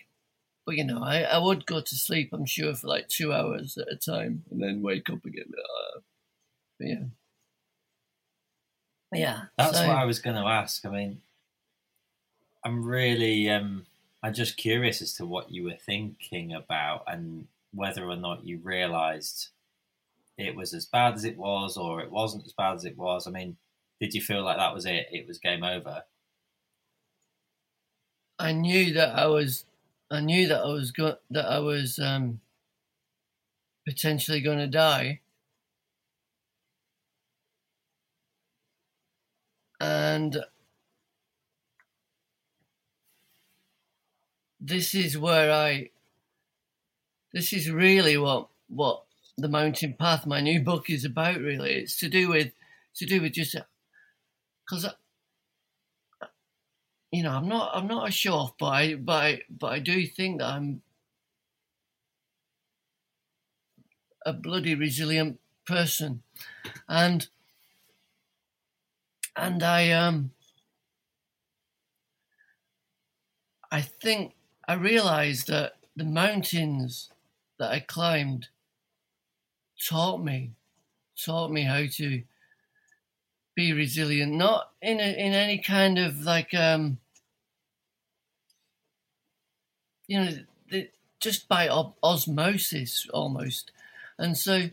[0.66, 3.76] But you know, I, I would go to sleep, I'm sure, for like two hours
[3.76, 5.52] at a time, and then wake up again.
[5.56, 6.00] Uh,
[6.80, 7.04] yeah,
[9.12, 9.40] yeah.
[9.58, 10.86] That's so, what I was going to ask.
[10.86, 11.20] I mean,
[12.64, 13.84] I'm really, um,
[14.22, 18.58] I'm just curious as to what you were thinking about and whether or not you
[18.62, 19.48] realised
[20.38, 23.26] it was as bad as it was or it wasn't as bad as it was.
[23.26, 23.56] I mean,
[24.00, 25.06] did you feel like that was it?
[25.12, 26.04] It was game over.
[28.38, 29.64] I knew that I was,
[30.10, 32.40] I knew that I was go- that I was um,
[33.86, 35.20] potentially going to die,
[39.80, 40.44] and
[44.60, 45.90] this is where I.
[47.32, 49.04] This is really what what
[49.36, 51.38] the mountain path, my new book, is about.
[51.40, 52.52] Really, it's to do with
[52.96, 53.56] to do with just
[54.64, 54.86] because
[57.12, 59.78] you know I'm not I'm not a show off, but I but I, but I
[59.78, 60.82] do think that I'm
[64.26, 66.22] a bloody resilient person,
[66.88, 67.28] and
[69.36, 70.30] and I um
[73.70, 74.34] I think
[74.66, 77.10] I realized that the mountains
[77.58, 78.48] that I climbed
[79.88, 80.52] taught me
[81.16, 82.22] taught me how to
[83.54, 86.98] be resilient, not in a, in any kind of like um,
[90.06, 90.30] you know,
[90.70, 90.88] the,
[91.20, 93.70] just by osmosis almost,
[94.18, 94.70] and so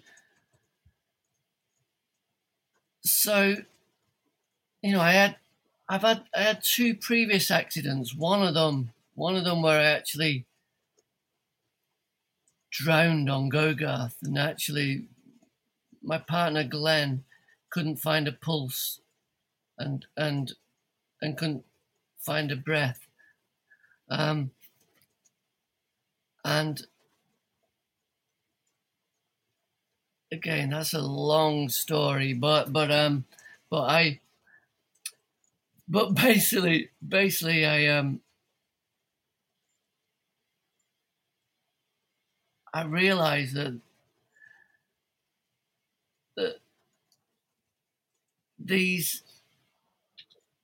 [3.04, 3.56] so
[4.82, 5.36] you know, I had
[5.88, 8.16] I've had I had two previous accidents.
[8.16, 10.46] One of them, one of them where I actually
[12.72, 15.04] drowned on Gogarth, and actually,
[16.02, 17.24] my partner Glenn
[17.72, 19.00] couldn't find a pulse,
[19.78, 20.54] and and
[21.22, 21.66] and couldn't
[22.20, 23.08] find a breath.
[24.10, 24.52] Um,
[26.46, 26.86] and
[30.32, 33.26] again, that's a long story, but but um,
[33.70, 34.20] but I,
[35.88, 38.22] but basically, basically, I um,
[42.74, 43.82] I realized that that
[48.64, 49.24] these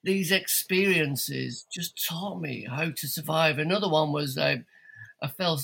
[0.03, 3.59] these experiences just taught me how to survive.
[3.59, 4.63] Another one was I
[5.21, 5.59] I fell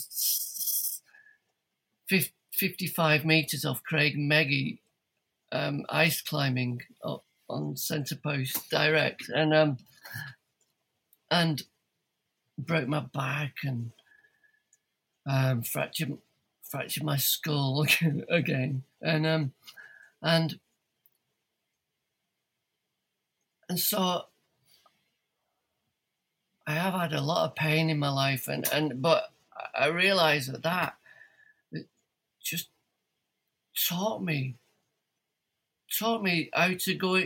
[2.53, 4.79] 55 meters off Creag Meagaidh
[5.51, 9.77] um, ice climbing up on Centre Post Direct, and um,
[11.29, 11.63] and
[12.57, 13.91] broke my back and
[15.29, 16.17] um, fractured
[16.63, 17.85] fractured my skull
[18.29, 19.53] again, and um,
[20.21, 20.59] and
[23.73, 24.25] and so
[26.67, 29.31] I have had a lot of pain in my life, and and but
[29.73, 30.93] I realized that that
[32.39, 32.69] just
[33.89, 34.57] taught me
[35.91, 37.23] taught me how to go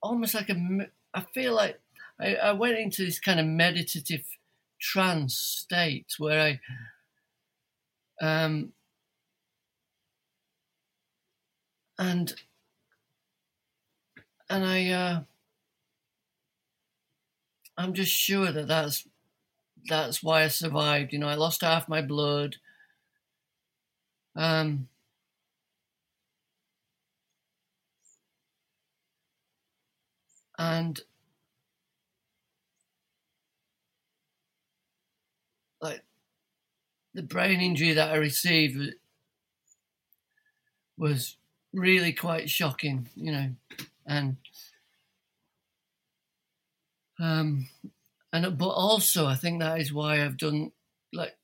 [0.00, 1.80] almost like a I feel like
[2.20, 4.24] I, I went into this kind of meditative
[4.80, 6.60] trance state where
[8.22, 8.72] I um
[11.98, 12.32] and
[14.48, 15.20] and I uh
[17.78, 19.06] I'm just sure that that's
[19.88, 21.12] that's why I survived.
[21.12, 22.56] You know, I lost half my blood.
[24.34, 24.88] Um,
[30.58, 31.00] and
[35.80, 36.02] like
[37.14, 38.94] the brain injury that I received
[40.98, 41.36] was
[41.72, 43.50] really quite shocking, you know,
[44.06, 44.36] and
[47.20, 47.68] um,
[48.32, 50.72] and but also I think that is why I've done
[51.12, 51.36] like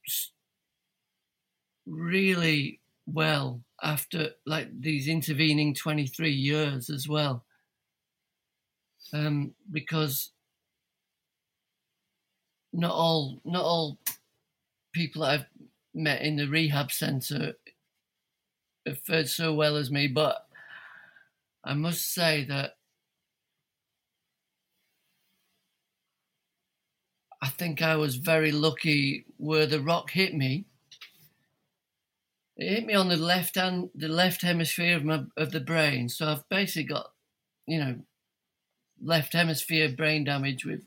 [1.87, 7.45] really well after like these intervening 23 years as well.
[9.13, 10.31] Um, because
[12.73, 13.99] not all not all
[14.93, 15.47] people I've
[15.95, 17.55] met in the rehab centre
[18.87, 20.47] have fared so well as me, but
[21.65, 22.77] I must say that
[27.43, 30.65] I think I was very lucky where the rock hit me.
[32.57, 36.09] It hit me on the left hand, the left hemisphere of my of the brain.
[36.09, 37.11] So I've basically got,
[37.67, 37.97] you know,
[39.03, 40.83] left hemisphere brain damage with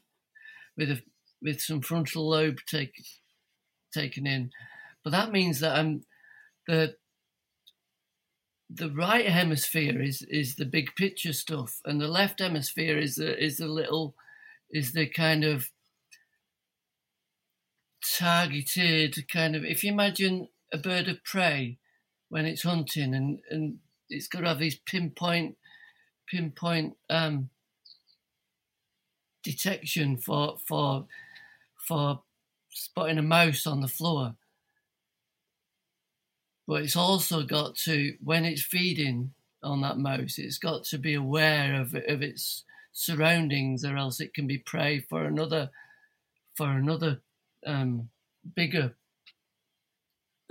[0.77, 1.01] with a,
[1.41, 3.03] with some frontal lobe take,
[3.93, 4.51] taken in.
[5.03, 6.05] But that means that I'm
[6.67, 6.95] the
[8.69, 13.43] the right hemisphere is is the big picture stuff, and the left hemisphere is the
[13.43, 14.15] is the little
[14.71, 15.69] is the kind of
[18.17, 19.63] targeted kind of.
[19.63, 21.77] If you imagine a bird of prey
[22.29, 23.79] when it's hunting, and and
[24.09, 25.57] it's got to have these pinpoint
[26.27, 27.49] pinpoint um,
[29.43, 31.07] detection for for
[31.87, 32.21] for
[32.71, 34.35] spotting a mouse on the floor.
[36.67, 41.13] But it's also got to when it's feeding on that mouse, it's got to be
[41.13, 45.69] aware of of its surroundings, or else it can be prey for another
[46.55, 47.21] for another
[47.66, 48.09] um,
[48.55, 48.95] bigger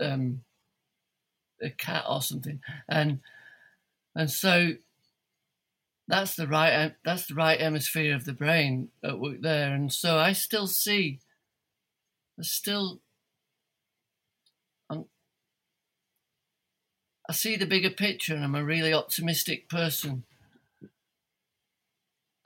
[0.01, 0.43] um,
[1.63, 3.21] a cat or something, and
[4.15, 4.73] and so
[6.07, 10.19] that's the right that's the right hemisphere of the brain at work there, and so
[10.19, 11.21] I still see,
[12.39, 13.01] I still,
[14.91, 15.07] I'm,
[17.29, 20.25] I see the bigger picture, and I'm a really optimistic person,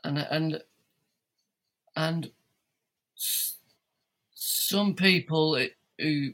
[0.05, 0.63] and and
[1.97, 2.31] and
[4.51, 5.63] some people
[5.99, 6.31] who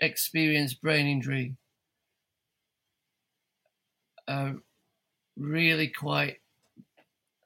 [0.00, 1.54] experience brain injury
[4.26, 4.56] are
[5.36, 6.40] really quite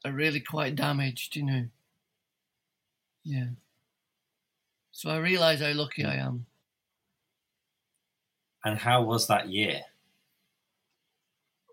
[0.04, 1.64] are really quite damaged, you know.
[3.22, 3.48] Yeah.
[4.92, 6.46] So I realise how lucky I am.
[8.64, 9.82] And how was that year?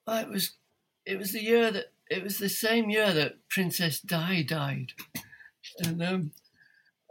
[0.07, 0.51] it was
[1.05, 4.93] it was the year that it was the same year that Princess Di died,
[5.83, 6.31] and um,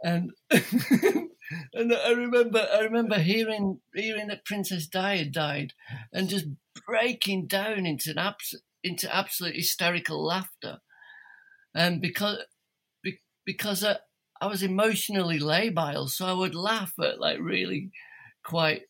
[0.03, 5.73] and and I remember I remember hearing hearing that Princess Di died,
[6.13, 6.45] and just
[6.85, 10.79] breaking down into abs- into absolute hysterical laughter,
[11.75, 12.37] and because
[13.03, 13.97] be, because I,
[14.41, 17.91] I was emotionally labile, so I would laugh at like really
[18.43, 18.83] quite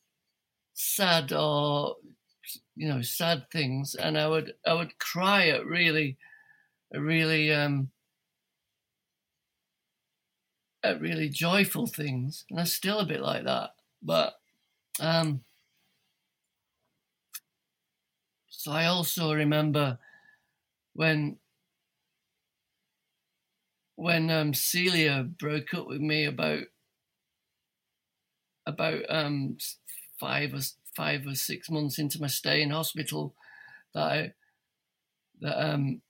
[0.73, 1.95] sad or
[2.75, 6.17] you know sad things, and I would I would cry at really,
[6.93, 7.89] really um,
[10.83, 13.71] at really joyful things, and I'm still a bit like that.
[14.01, 14.39] But
[14.99, 15.41] um,
[18.49, 19.97] so I also remember
[20.93, 21.37] when
[23.95, 26.63] when um, Celia broke up with me about
[28.65, 29.57] about um,
[30.19, 30.61] five or
[30.95, 33.33] five or six months into my stay in hospital
[33.93, 34.33] that I,
[35.41, 36.01] that um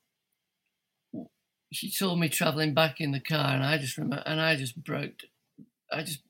[1.71, 4.83] she told me traveling back in the car and I just remember and I just
[4.83, 5.21] broke
[5.91, 6.21] I just,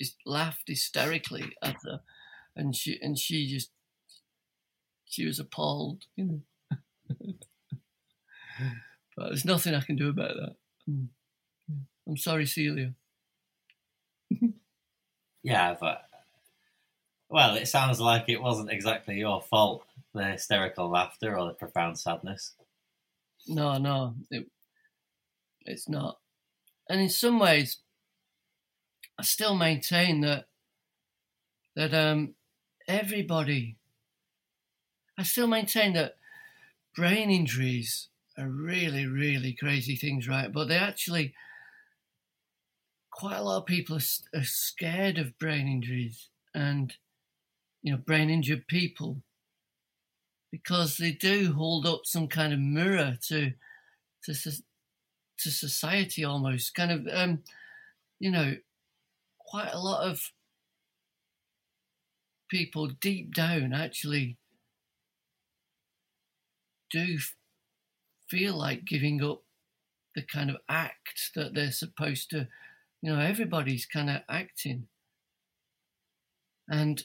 [0.00, 2.00] just laughed hysterically at her
[2.56, 3.70] and she and she just
[5.04, 6.40] she was appalled you know
[9.16, 10.56] but there's nothing I can do about that
[10.88, 11.08] mm.
[12.06, 12.94] I'm sorry Celia
[15.42, 16.08] yeah but
[17.30, 19.84] well, it sounds like it wasn't exactly your fault,
[20.14, 22.54] the hysterical laughter or the profound sadness.
[23.46, 24.46] No, no, it,
[25.68, 26.18] it's not.
[26.88, 27.78] And in some ways,
[29.18, 30.46] I still maintain that
[31.76, 32.34] that um,
[32.86, 33.76] everybody.
[35.16, 36.16] I still maintain that
[36.94, 40.52] brain injuries are really, really crazy things, right?
[40.52, 41.34] But they actually,
[43.10, 46.94] quite a lot of people are, are scared of brain injuries, and
[47.82, 49.22] you know, brain injured people
[50.50, 53.52] because they do hold up some kind of mirror to
[54.24, 54.34] to
[55.38, 57.42] to society almost kind of um
[58.18, 58.56] you know
[59.38, 60.32] quite a lot of
[62.48, 64.36] people deep down actually
[66.90, 67.18] do
[68.28, 69.42] feel like giving up
[70.14, 72.48] the kind of act that they're supposed to
[73.02, 74.88] you know everybody's kind of acting.
[76.70, 77.04] And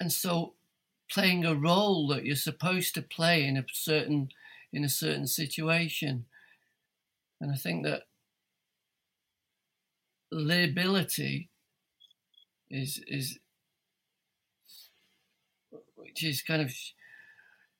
[0.00, 0.54] and so
[1.10, 4.28] playing a role that you're supposed to play in a certain
[4.72, 6.26] in a certain situation.
[7.40, 8.02] And i think that
[10.30, 11.48] lability
[12.70, 13.38] is is
[15.94, 16.74] which is kind of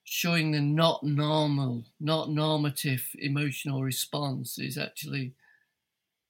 [0.05, 5.34] showing the not normal not normative emotional response is actually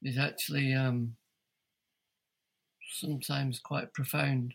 [0.02, 1.14] is actually um
[2.90, 4.54] sometimes quite profound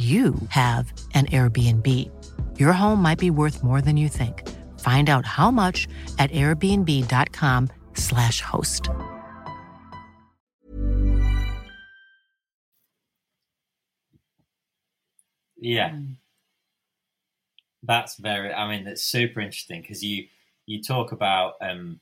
[0.00, 1.86] you have an Airbnb.
[2.58, 4.48] Your home might be worth more than you think.
[4.80, 5.86] Find out how much
[6.18, 8.88] at airbnb.com/slash host.
[15.60, 15.90] Yeah.
[15.90, 16.16] Mm.
[17.82, 20.28] That's very I mean it's super interesting because you
[20.64, 22.00] you talk about um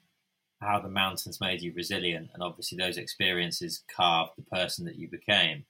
[0.61, 5.09] how the mountains made you resilient and obviously those experiences carved the person that you
[5.09, 5.64] became.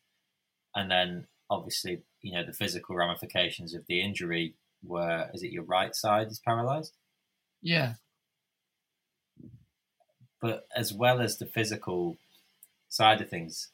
[0.74, 5.64] And then obviously you know the physical ramifications of the injury were is it your
[5.64, 6.94] right side is paralyzed?
[7.62, 7.94] Yeah.
[10.40, 12.16] But as well as the physical
[12.88, 13.70] side of things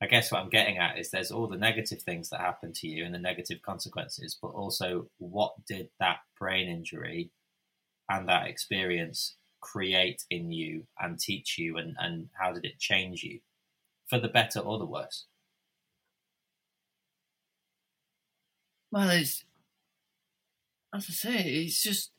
[0.00, 2.88] i guess what i'm getting at is there's all the negative things that happen to
[2.88, 7.30] you and the negative consequences but also what did that brain injury
[8.08, 13.22] and that experience create in you and teach you and, and how did it change
[13.22, 13.38] you
[14.08, 15.26] for the better or the worse
[18.92, 19.44] Well, it's
[20.94, 22.12] as I say, it's just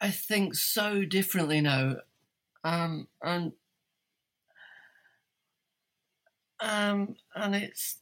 [0.00, 1.96] I think so differently now,
[2.64, 3.52] um, and
[6.60, 7.98] um, and it's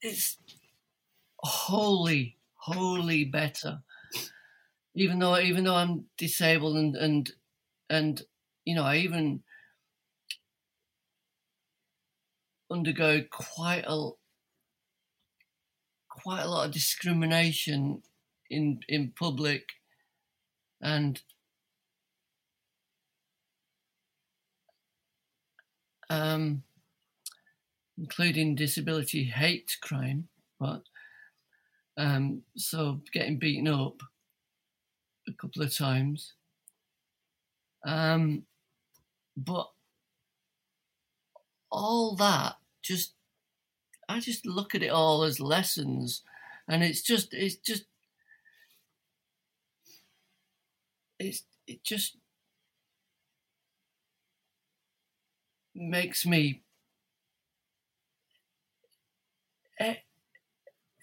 [0.00, 0.38] it's
[1.38, 3.82] wholly, wholly better.
[4.94, 7.32] Even though, even though I'm disabled and and
[7.88, 8.22] and
[8.64, 9.42] you know, I even
[12.70, 14.10] undergo quite a
[16.08, 18.02] quite a lot of discrimination
[18.50, 19.64] in in public
[20.80, 21.20] and
[26.10, 26.62] um,
[27.98, 30.82] including disability hate crime, but
[31.96, 34.00] um, so getting beaten up
[35.28, 36.34] a couple of times.
[37.84, 38.44] Um,
[39.36, 39.68] but
[41.70, 43.14] all that just,
[44.08, 46.22] I just look at it all as lessons,
[46.68, 47.84] and it's just, it's just,
[51.18, 52.16] it's, it just
[55.74, 56.62] makes me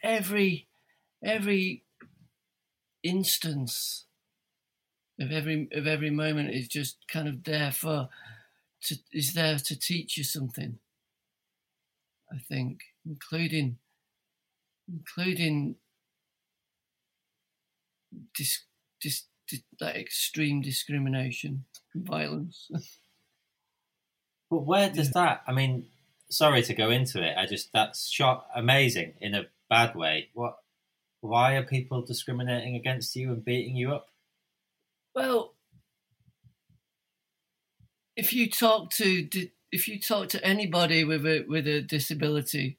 [0.05, 0.68] every
[1.24, 1.84] every
[3.03, 4.05] instance
[5.20, 8.09] of every of every moment is just kind of there for
[8.84, 10.80] to is there to teach you something
[12.32, 13.78] i think including
[14.88, 15.76] including
[18.38, 18.63] dis,
[19.01, 22.69] dis, dis, like extreme discrimination and violence?
[24.51, 25.88] But where does that i mean
[26.30, 30.30] sorry to go into it i just that's shot amazing in a bad way.
[30.34, 30.57] What
[31.21, 34.07] why are people discriminating against you and beating you up?
[35.15, 35.55] Well,
[38.16, 39.28] if you talk to
[39.72, 42.78] if you talk to anybody with a with a disability,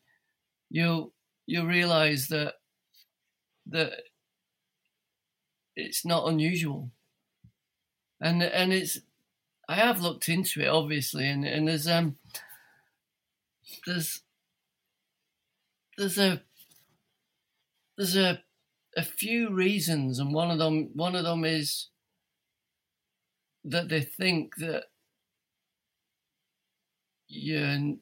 [0.71, 1.13] you'll
[1.47, 2.55] you'll realize that
[3.67, 3.93] that
[5.75, 6.91] it's not unusual,
[8.21, 8.99] and and it's
[9.69, 12.17] I have looked into it obviously, and and there's um
[13.87, 14.23] there's
[15.99, 16.43] there's a
[17.97, 18.43] there's a
[18.97, 21.89] a few reasons, and one of them one of them is
[23.65, 24.85] that they think that
[27.37, 27.95] you're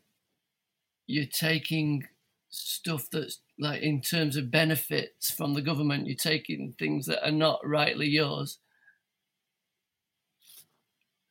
[1.07, 2.05] you're taking
[2.51, 7.32] stuff that's like in terms of benefits from the government you're taking things that are
[7.32, 8.59] not rightly yours.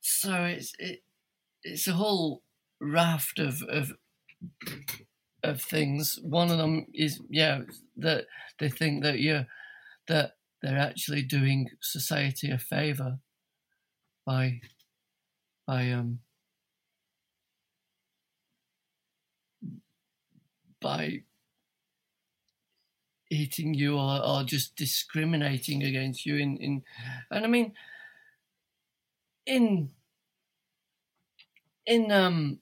[0.01, 1.03] So it's it
[1.63, 2.43] it's a whole
[2.79, 3.93] raft of of
[5.43, 6.19] of things.
[6.21, 7.61] One of them is yeah
[7.97, 8.25] that
[8.59, 9.47] they think that you're
[10.07, 13.19] that they're actually doing society a favor
[14.25, 14.61] by
[15.67, 16.19] by um
[20.83, 21.23] by
[23.29, 26.83] hitting you or, or just discriminating against you in, in
[27.31, 27.73] and I mean
[29.47, 29.89] in
[31.87, 32.59] in um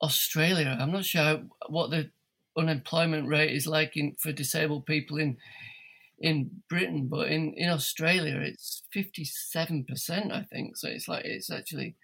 [0.00, 2.10] Australia I'm not sure what the
[2.56, 5.36] unemployment rate is like in for disabled people in
[6.20, 10.76] in Britain, but in, in Australia it's fifty seven percent, I think.
[10.76, 11.96] So it's like it's actually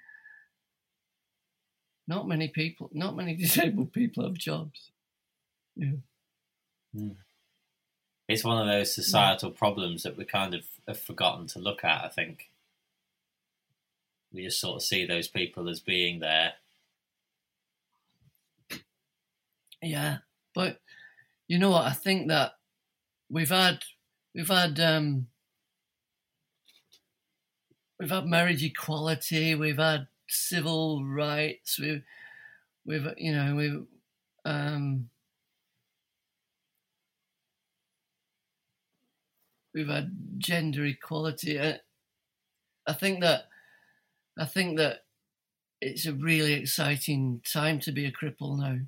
[2.08, 4.90] not many people, not many disabled people have jobs.
[5.76, 5.92] Yeah.
[6.96, 7.16] Mm.
[8.28, 9.58] It's one of those societal yeah.
[9.58, 12.04] problems that we kind of have forgotten to look at.
[12.04, 12.50] I think
[14.32, 16.54] we just sort of see those people as being there.
[19.82, 20.18] Yeah,
[20.54, 20.80] but
[21.46, 21.84] you know what?
[21.84, 22.54] I think that
[23.30, 23.84] we've had
[24.34, 25.28] we've had um,
[28.00, 32.02] we've had marriage equality, we've had civil rights, we've
[32.84, 33.86] we've you know we've
[34.44, 35.10] um,
[39.76, 41.60] we've had gender equality.
[41.60, 41.80] I,
[42.86, 43.44] I think that
[44.38, 45.04] I think that
[45.82, 48.78] it's a really exciting time to be a cripple now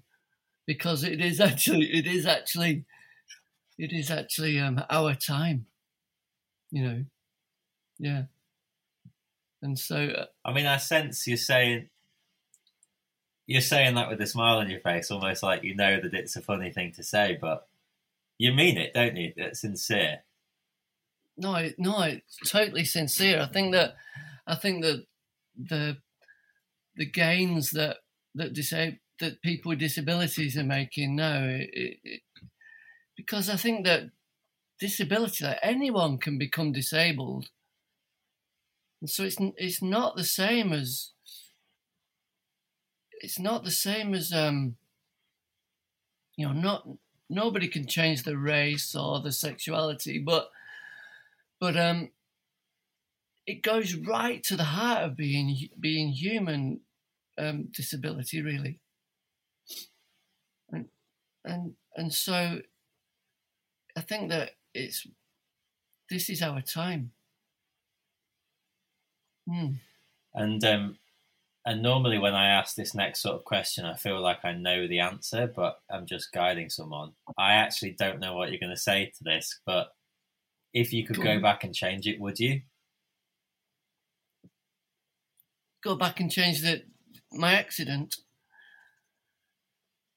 [0.66, 2.86] because it is actually it is actually
[3.76, 5.66] it is actually um, our time,
[6.70, 7.04] you know.
[7.98, 8.22] Yeah.
[9.60, 11.90] And so, uh, I mean, I sense you're saying
[13.46, 16.36] you're saying that with a smile on your face, almost like you know that it's
[16.36, 17.68] a funny thing to say, but
[18.38, 19.34] you mean it, don't you?
[19.36, 20.22] It's sincere.
[21.38, 23.40] No, no, totally sincere.
[23.40, 23.94] I think that
[24.46, 25.04] I think that
[25.56, 25.98] the
[26.96, 27.98] the gains that
[28.34, 31.60] that disab- that people with disabilities are making now,
[33.16, 34.10] because I think that
[34.80, 37.50] disability, like anyone can become disabled,
[39.00, 41.12] and so it's it's not the same as
[43.20, 44.76] it's not the same as um
[46.36, 46.88] you know not
[47.30, 50.48] nobody can change the race or the sexuality, but
[51.60, 52.10] but um
[53.46, 56.80] it goes right to the heart of being being human
[57.38, 58.80] um, disability really
[60.70, 60.86] and
[61.44, 62.60] and and so
[63.96, 65.06] I think that it's
[66.08, 67.10] this is our time.
[69.48, 69.72] Hmm.
[70.34, 70.98] And um,
[71.66, 74.86] and normally when I ask this next sort of question, I feel like I know
[74.86, 77.12] the answer, but I'm just guiding someone.
[77.36, 79.88] I actually don't know what you're going to say to this, but
[80.72, 82.62] if you could Go back and change it, would you?
[85.82, 86.84] Go back and change the
[87.32, 88.16] my accident.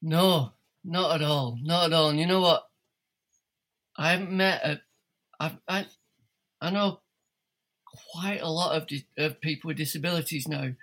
[0.02, 1.58] No, not at all.
[1.62, 2.10] Not at all.
[2.10, 2.68] And you know what?
[3.98, 4.82] I haven't met a.
[5.40, 5.88] I I
[6.60, 7.02] I know
[7.86, 10.74] quite a lot of di- of people with disabilities now,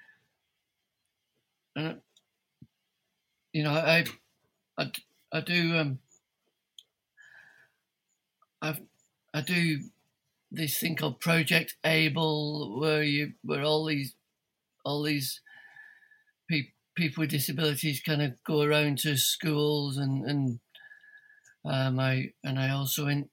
[1.77, 2.01] and
[3.53, 4.05] you know I
[4.79, 4.93] I,
[5.33, 5.99] I do um
[8.62, 8.79] I
[9.39, 9.78] I do
[10.51, 14.14] this thing called Project Able, where you where all these
[14.84, 15.41] all these
[16.51, 20.61] pe- people with disabilities kind of go around to schools and and
[21.64, 23.28] um, I and I also in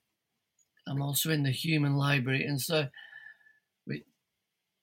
[0.86, 2.86] I'm also in the human library and so
[3.84, 4.04] which,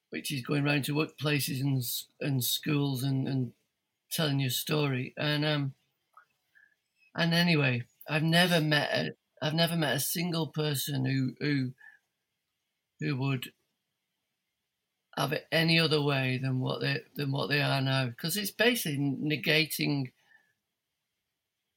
[0.10, 1.82] which is going around to workplaces and
[2.20, 3.54] and schools and, and
[4.12, 5.14] telling your story.
[5.16, 5.74] And um
[7.16, 11.74] and anyway I've never met I've never met a single person who who
[13.02, 13.52] who would
[15.18, 18.52] have it any other way than what they than what they are now because it's
[18.52, 20.12] basically negating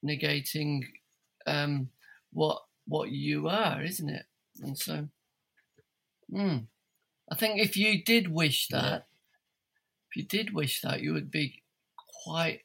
[0.05, 0.83] negating
[1.47, 1.91] um,
[2.33, 4.27] what what you are, isn't it?
[4.62, 5.09] And so,
[6.33, 6.67] mm,
[7.31, 8.81] I think if you did wish Yeah.
[8.81, 9.07] that,
[10.11, 11.62] if you did wish that, you would be
[12.25, 12.62] quite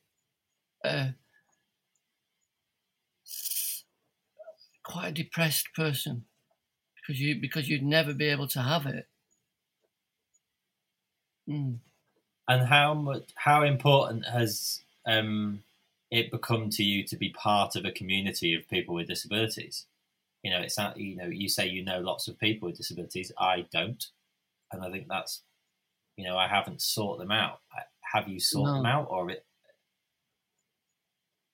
[0.86, 1.16] a
[4.92, 6.26] quite a depressed person
[6.96, 9.08] because you because you'd never be able to have it.
[11.50, 11.80] Mm.
[12.48, 15.64] And how much, how important has um,
[16.10, 19.86] it become to you to be part of a community of people with disabilities?
[20.44, 23.32] You know, it's not, you know, you say you know lots of people with disabilities.
[23.38, 24.04] I don't,
[24.72, 25.44] and I think that's,
[26.18, 27.62] you know, I haven't sought them out.
[28.14, 28.74] Have you sought No.
[28.78, 29.46] them out, or it?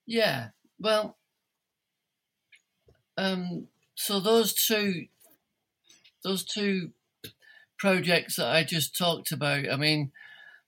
[0.06, 1.17] Yeah, well,
[3.18, 5.08] um, so those two,
[6.24, 6.92] those two
[7.78, 9.72] projects that I just talked about.
[9.72, 10.12] I mean,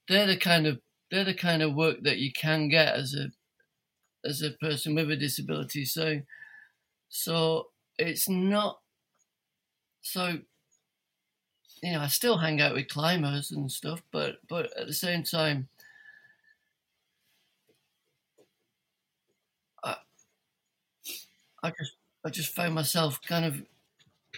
[0.10, 0.80] they're the kind of
[1.12, 3.32] they're the kind of work that you can get as a
[4.28, 5.86] as a person with a disability.
[5.86, 6.22] So,
[7.10, 8.80] so it's not
[10.02, 10.40] so.
[11.84, 15.24] You know, I still hang out with climbers and stuff, but but at the same
[15.24, 15.68] time,
[21.64, 21.99] I just
[22.30, 23.64] I just found myself kind of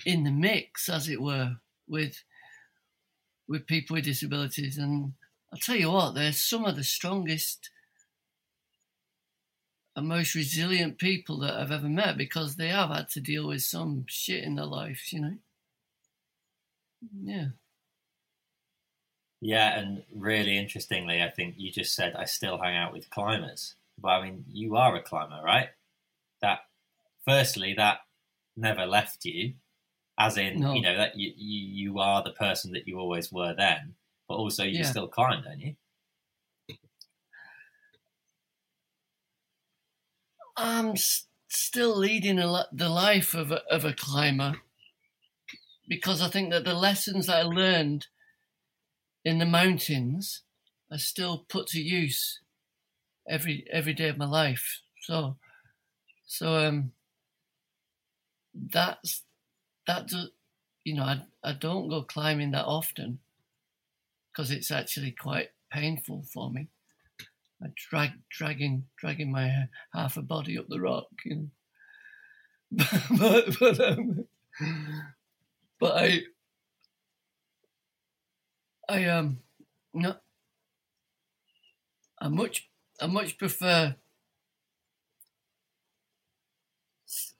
[0.05, 1.57] in the mix, as it were,
[1.89, 2.23] with
[3.49, 5.11] with people with disabilities, and
[5.51, 7.69] I'll tell you what, they're some of the strongest
[9.93, 13.63] and most resilient people that I've ever met because they have had to deal with
[13.63, 15.37] some shit in their lives, you know.
[17.21, 17.47] Yeah.
[19.41, 23.75] Yeah, and really interestingly, I think you just said I still hang out with climbers,
[23.99, 25.71] but I mean, you are a climber, right?
[26.41, 26.59] That,
[27.25, 27.99] firstly, that
[28.55, 29.55] never left you,
[30.19, 30.73] as in, No.
[30.73, 33.95] you know, that you, you you are the person that you always were then,
[34.27, 34.83] but also you Yeah.
[34.83, 35.75] still climb, don't you?
[40.55, 44.61] I'm s- still leading a, li- the life of a, of a climber
[45.87, 48.07] because I think that the lessons that I learned
[49.23, 50.43] in the mountains
[50.91, 52.41] are still put to use
[53.29, 54.81] every every day of my life.
[55.01, 55.37] So,
[56.25, 56.93] so um,
[58.53, 59.23] that's
[59.87, 60.07] that.
[60.07, 60.29] Do,
[60.85, 63.19] you know, I I don't go climbing that often
[64.31, 66.67] because it's actually quite painful for me.
[67.63, 71.51] I drag dragging dragging my half a body up the rock, you know.
[73.19, 74.25] but but um,
[75.79, 76.21] but I
[78.87, 79.41] I um
[79.93, 80.17] no
[82.19, 82.69] I much
[83.01, 83.97] I much prefer
[87.05, 87.35] s-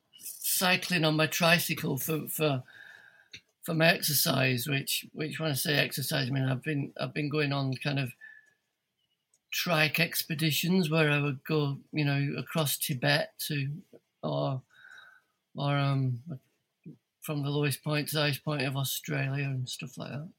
[0.62, 2.64] cycling on my tricycle for for
[3.64, 7.30] for my exercise which which when I say exercise I mean I've been I've been
[7.30, 8.14] going on kind of
[9.52, 13.68] trike expeditions where I would go, you know, across Tibet to,
[14.24, 14.62] or,
[15.56, 16.20] or um,
[17.22, 20.30] from the lowest point to the highest point of Australia and stuff like that.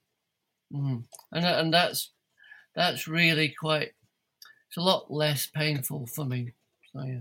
[0.72, 1.04] Mm.
[1.32, 2.10] And and that's
[2.74, 3.92] that's really quite.
[4.68, 6.52] It's a lot less painful for me.
[6.92, 7.20] So yeah.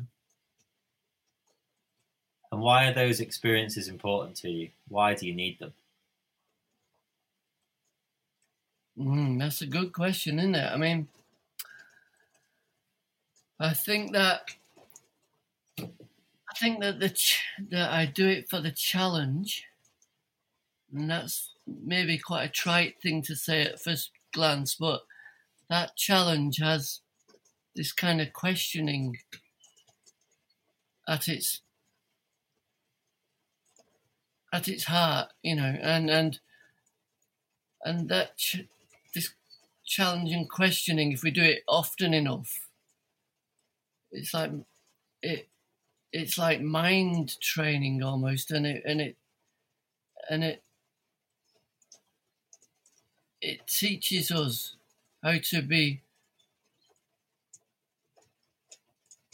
[2.52, 4.70] And why are those experiences important to you?
[4.89, 5.74] Why do you need them?
[8.97, 10.72] Mm, that's a good question, isn't it?
[10.72, 11.08] I mean,
[13.60, 14.56] I think that
[15.80, 19.66] I think that the ch- that I do it for the challenge,
[20.91, 25.04] and that's maybe quite a trite thing to say at first glance, but
[25.70, 27.02] that challenge has
[27.76, 29.20] this kind of questioning
[31.08, 31.62] at its
[34.52, 36.39] at its heart, you know, and and
[37.84, 38.68] and that ch-
[39.14, 39.34] this
[39.86, 42.68] challenging questioning, if we do it often enough,
[44.12, 44.52] it's like
[45.22, 45.47] it
[46.14, 49.18] it's like mind training almost, and it and it
[50.30, 50.64] and it
[53.41, 54.76] it teaches us
[55.24, 56.02] how to be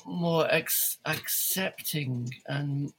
[0.05, 2.93] more ex- accepting and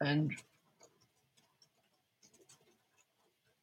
[0.00, 0.32] and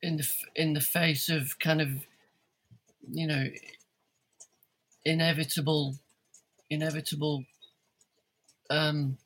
[0.01, 1.89] in the in the face of kind of
[3.09, 3.47] you know
[5.03, 5.95] inevitable
[6.69, 7.45] inevitable
[8.69, 9.17] um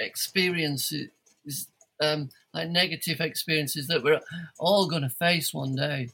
[0.00, 1.08] experiences
[2.00, 4.20] um like negative experiences that we're
[4.58, 6.08] all going to face one day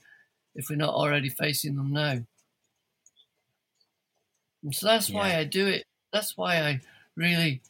[0.54, 2.18] if we're not already facing them now.
[4.62, 6.80] And so that's why i do it that's why i
[7.16, 7.62] really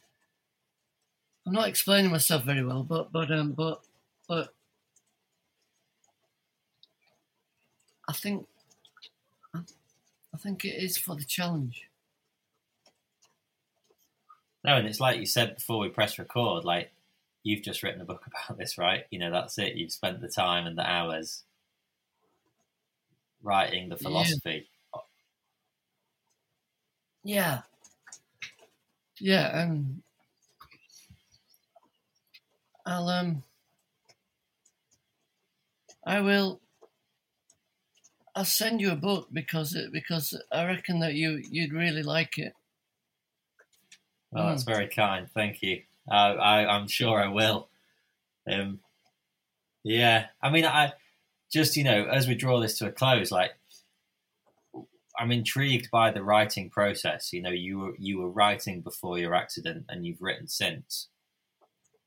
[1.45, 3.81] i'm not explaining myself very well but but um but
[4.27, 4.53] but
[8.07, 8.47] i think
[9.55, 11.87] i think it is for the challenge
[14.63, 16.91] No, and it's like you said before we press record, like
[17.43, 19.05] you've just written a book about this, right?
[19.09, 19.75] You know, that's it.
[19.75, 21.43] You've spent the time and the hours
[23.41, 24.67] writing the philosophy.
[27.23, 27.61] Yeah.
[29.19, 30.01] Yeah, and
[32.85, 33.43] I'll um
[36.05, 36.61] I will
[38.35, 42.37] I'll send you a book because it because I reckon that you you'd really like
[42.37, 42.53] it.
[44.31, 45.27] Well, that's very kind.
[45.33, 45.81] Thank you.
[46.09, 47.67] Uh, I, I'm sure I will.
[48.49, 48.79] Um,
[49.83, 50.93] yeah, I mean, I
[51.51, 53.51] just you know, as we draw this to a close, like
[55.19, 57.33] I'm intrigued by the writing process.
[57.33, 61.09] You know, you were you were writing before your accident, and you've written since.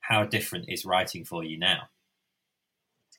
[0.09, 1.89] How different is writing for you now?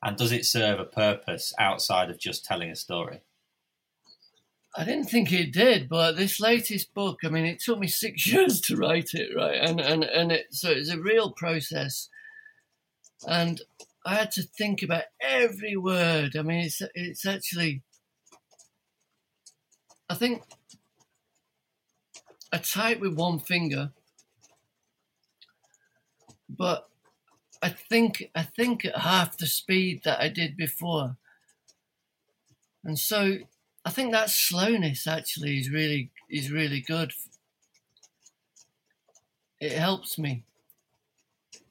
[0.04, 3.22] And does it serve a purpose outside of just telling a story?
[4.78, 8.28] I didn't think it did, but this latest book, I mean, it took me six
[8.32, 9.60] years to write it, right?
[9.62, 12.10] And and and it so it's a real process,
[13.28, 13.62] and
[14.06, 16.36] I had to think about every word.
[16.38, 17.82] I mean, it's it's actually,
[20.10, 20.44] I think,
[22.52, 23.92] I type with one finger,
[26.50, 26.90] but
[27.62, 31.18] I think I think at half the speed that I did before,
[32.84, 33.38] and so
[33.84, 37.14] I think that slowness actually is really is really good.
[39.60, 40.44] It helps me,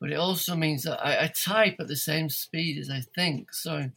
[0.00, 3.52] but it also means that I, I type at the same speed as I think.
[3.52, 3.90] So,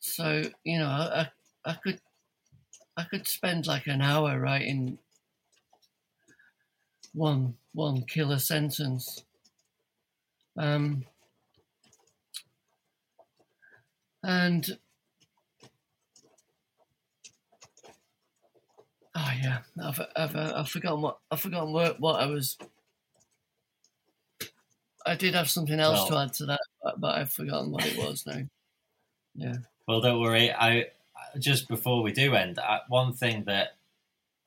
[0.00, 1.30] so you know, I
[1.64, 2.00] I could
[2.96, 4.98] I could spend like an hour writing
[7.12, 9.24] one one killer sentence.
[10.56, 11.04] Um,
[14.22, 14.78] and
[19.14, 22.56] Oh yeah, I've I've uh, I've forgotten what I've forgotten what what I was.
[25.04, 27.96] I did have something else to add to that, but, but I've forgotten what it
[27.96, 28.42] was now.
[29.34, 29.56] Yeah.
[29.88, 30.52] Well, don't worry.
[30.52, 30.86] I
[31.38, 33.76] just before we do end, I, one thing that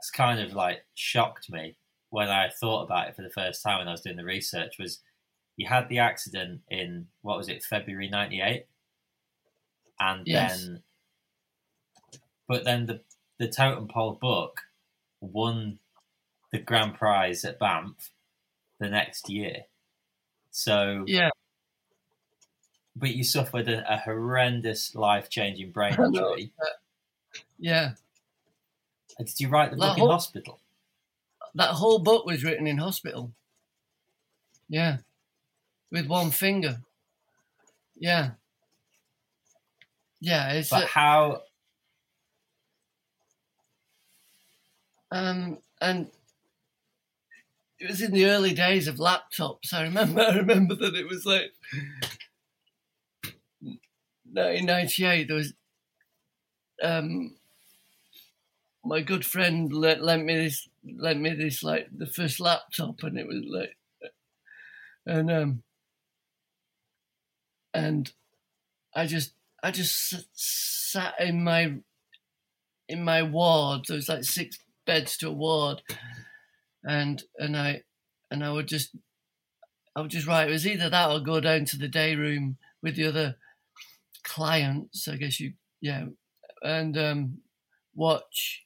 [0.01, 1.75] has kind of like shocked me
[2.13, 4.77] when I thought about it for the first time when I was doing the research
[4.77, 4.99] was
[5.57, 8.67] you had the accident in what was it February '98,
[9.99, 10.59] and Yes.
[10.61, 10.83] then,
[12.47, 13.01] but then the
[13.39, 14.61] the Totem Pole book
[15.21, 15.79] won
[16.51, 18.11] the grand prize at Banff
[18.79, 19.65] the next year.
[20.51, 21.31] So Yeah.
[22.95, 26.51] but you suffered a, a horrendous life changing brain injury.
[27.57, 27.93] Yeah.
[29.17, 30.59] Did you write the That book in hospital?
[31.55, 33.33] That whole book was written in hospital.
[34.67, 34.97] Yeah.
[35.91, 36.81] With one finger.
[37.95, 38.31] Yeah.
[40.19, 40.51] Yeah.
[40.53, 41.41] It's But uh, how?
[45.11, 46.07] Um, and
[47.79, 49.73] it was in the early days of laptops.
[49.73, 50.21] I remember.
[50.27, 51.51] I remember that it was like
[53.61, 55.27] 1998.
[55.27, 55.53] There was
[56.81, 57.35] um,
[58.83, 63.17] my good friend lent, lent me this lent me this like the first laptop, and
[63.17, 63.75] it was like
[65.05, 65.63] and um
[67.73, 68.11] and
[68.95, 71.73] I just I just sat in my
[72.87, 73.85] in my ward.
[73.87, 75.81] There was like six beds to a ward,
[76.83, 77.81] and and I
[78.29, 78.95] and I would just
[79.95, 80.49] I would just write.
[80.49, 83.37] It was either that or go down to the day room with the other
[84.23, 86.05] clients, I guess you, yeah,
[86.61, 87.37] and um,
[87.95, 88.63] watch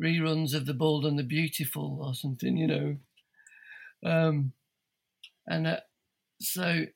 [0.00, 2.96] reruns of The Bold and the Beautiful or something, you know.
[4.04, 4.52] Um,
[5.46, 5.80] and uh,
[6.40, 6.86] so,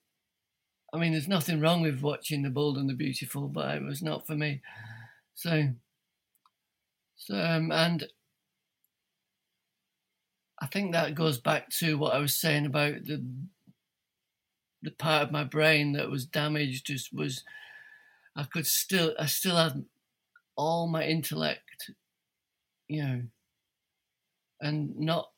[0.93, 4.03] I mean, there's nothing wrong with watching The Bold and the Beautiful, but it was
[4.03, 4.61] not for me.
[5.35, 5.69] So,
[7.17, 8.07] so um, and
[10.61, 13.25] I think that goes back to what I was saying about the
[14.83, 16.87] the part of my brain that was damaged.
[16.87, 17.45] Just was
[18.35, 19.85] I could still I still had
[20.57, 21.66] all my intellect,
[22.89, 23.23] you know,
[24.61, 25.31] and not.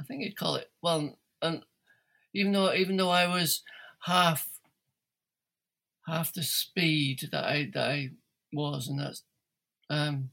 [0.00, 1.62] I think you'd call it well, and
[2.34, 3.62] even though even though I was
[4.02, 4.48] half
[6.06, 8.10] half the speed that I that I
[8.52, 9.22] was, and that's
[9.90, 10.30] um,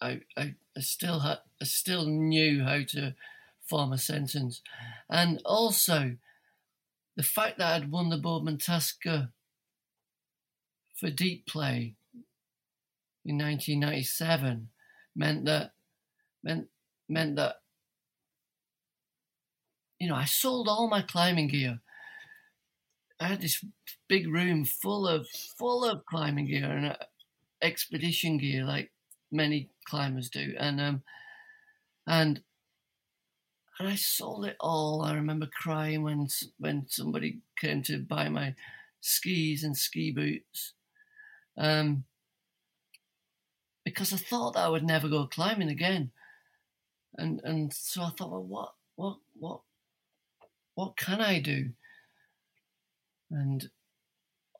[0.00, 3.14] I, I, I still had I still knew how to
[3.68, 4.62] form a sentence,
[5.08, 6.16] and also
[7.16, 9.30] the fact that I'd won the Boardman Tasker
[10.94, 11.94] for deep play
[13.26, 14.68] in 1997
[15.16, 15.72] meant that
[16.44, 16.68] meant
[17.08, 17.56] meant that
[19.98, 21.80] you know I sold all my climbing gear.
[23.18, 23.64] I had this
[24.08, 25.26] big room full of
[25.58, 26.96] full of climbing gear and uh,
[27.62, 28.92] expedition gear, like
[29.32, 31.02] many climbers do, and um,
[32.06, 32.40] and
[33.78, 35.02] and I sold it all.
[35.02, 38.54] I remember crying when when somebody came to buy my
[39.00, 40.74] skis and ski boots,
[41.58, 42.04] um,
[43.86, 46.10] because I thought that I would never go climbing again,
[47.16, 49.60] and and so I thought, well, what what what
[50.74, 51.70] what can I do?
[53.30, 53.70] And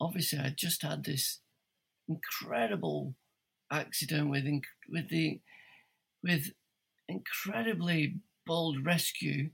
[0.01, 1.41] obviously, I just had this
[2.09, 3.17] incredible
[3.73, 4.45] accident with
[4.89, 5.41] with the
[6.23, 6.53] with
[7.09, 9.51] incredibly bold rescue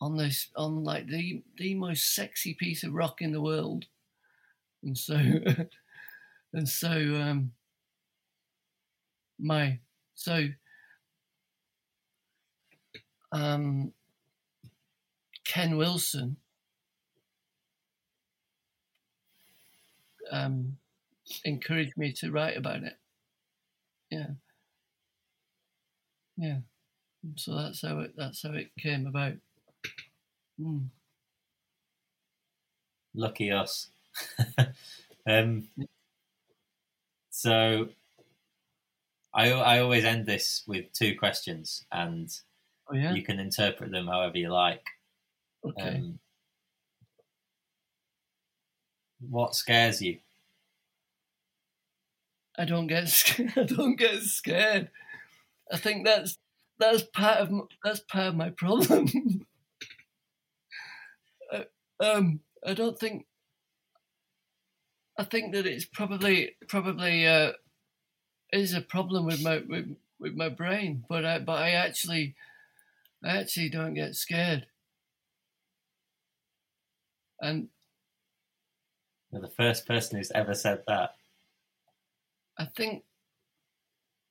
[0.00, 3.84] on this on like the the most sexy piece of rock in the world
[4.82, 5.18] and so
[6.56, 7.52] and so um
[9.38, 9.78] my
[10.14, 10.48] so
[13.32, 13.92] um
[15.44, 16.36] ken wilson
[20.32, 20.76] um
[21.44, 22.96] encouraged me to write about it.
[24.10, 24.28] Yeah.
[26.36, 26.58] Yeah.
[27.36, 29.34] So that's how it that's how it came about.
[30.60, 30.88] Mm.
[33.14, 33.88] Lucky us.
[35.26, 35.68] um,
[37.36, 37.88] so
[39.34, 42.30] I I always end this with two questions, and
[42.90, 43.12] oh, yeah?
[43.12, 44.82] you can interpret them however you like.
[45.62, 45.96] Okay.
[45.96, 46.18] Um,
[49.20, 50.18] what scares you?
[52.58, 53.52] I don't get scared.
[53.54, 54.88] I don't get scared.
[55.70, 56.38] I think that's
[56.78, 57.50] that's part of
[57.84, 59.08] that's part of my problem.
[61.52, 61.64] uh,
[62.00, 63.26] um, I don't think.
[65.18, 67.52] I think that it's probably probably uh,
[68.52, 72.34] is a problem with my with, with my brain, but I but I actually
[73.24, 74.66] I actually don't get scared.
[77.40, 77.68] And
[79.30, 81.10] you're the first person who's ever said that.
[82.58, 83.04] I think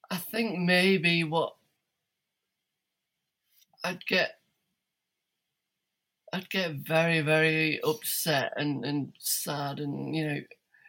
[0.09, 1.55] I think maybe what
[3.83, 4.39] I'd get
[6.36, 10.41] I'd get very, very upset and, and sad and you know,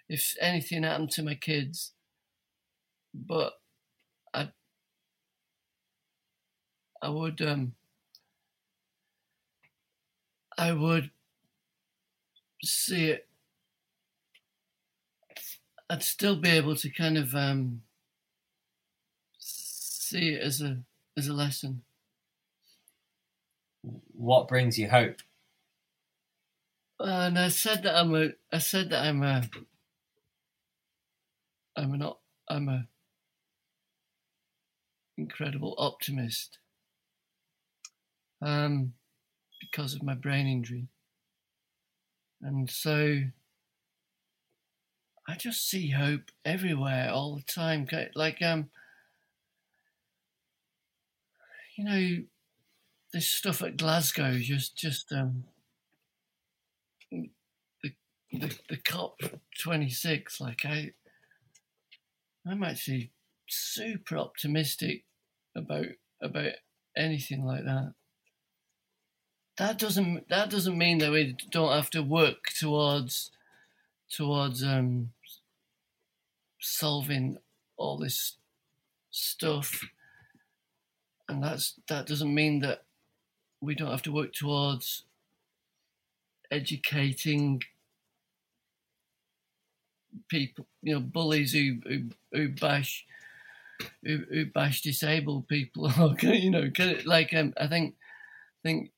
[0.08, 1.92] if anything happened to my kids.
[3.14, 3.54] But
[4.34, 4.50] I
[7.02, 7.74] I would um
[10.58, 11.10] I would
[12.62, 13.28] see it
[15.88, 17.82] I'd still be able to kind of um,
[19.38, 20.78] see it as a
[21.16, 21.82] as a lesson.
[24.12, 25.20] What brings you hope?
[26.98, 28.30] and I said that I'm a.
[28.52, 29.42] I said that I'm a.
[31.76, 32.10] I'm an.
[32.48, 32.88] I'm a.
[35.18, 36.58] Incredible optimist.
[38.42, 38.92] Um,
[39.60, 40.88] because of my brain injury,
[42.42, 43.20] and so
[45.28, 47.88] I just see hope everywhere all the time.
[48.14, 48.68] Like um,
[51.76, 52.24] you know,
[53.12, 55.44] this stuff at Glasgow just just um,
[57.10, 57.30] the
[58.32, 59.20] the, the COP
[59.60, 60.40] twenty six.
[60.40, 60.92] Like I,
[62.48, 63.10] I'm actually
[63.48, 65.04] super optimistic
[65.56, 65.86] about
[66.22, 66.52] about
[66.96, 67.94] anything like that.
[69.58, 73.32] That doesn't that doesn't mean that we don't have to work towards
[74.08, 75.10] towards um
[76.60, 77.38] solving
[77.76, 78.36] all this
[79.10, 79.82] stuff,
[81.28, 82.84] and that's that doesn't mean that
[83.60, 85.04] we don't have to work towards
[86.50, 87.62] educating
[90.28, 93.04] people, you know, bullies who who, who bash
[94.02, 95.90] who, who bash disabled people,
[96.22, 96.70] you know,
[97.04, 97.94] like um, I think
[98.62, 98.90] think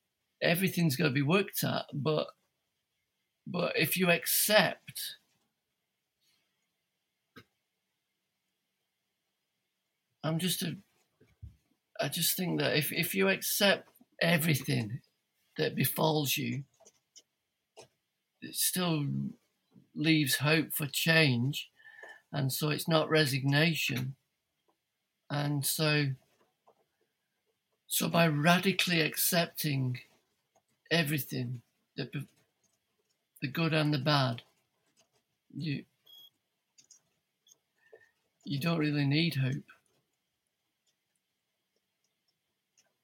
[0.42, 2.28] everything's got to be worked at, but
[3.46, 5.16] but if you accept
[10.22, 10.76] I'm just a
[12.00, 13.88] I just think that if, if you accept
[14.20, 15.00] everything
[15.56, 16.62] that befalls you,
[18.40, 19.06] it still
[19.98, 21.70] leaves hope for change.
[22.32, 24.14] And so it's not resignation.
[25.30, 26.06] And so,
[27.86, 29.98] so by radically accepting
[30.90, 31.62] everything,
[31.96, 32.08] the,
[33.42, 34.42] the good and the bad,
[35.54, 35.84] you,
[38.44, 39.64] you don't really need hope.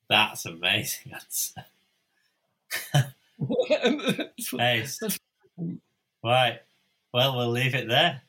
[0.09, 1.12] That's amazing.
[1.12, 1.55] That's
[4.53, 5.01] nice.
[6.22, 6.61] Right.
[7.15, 8.23] Well, we'll leave it there.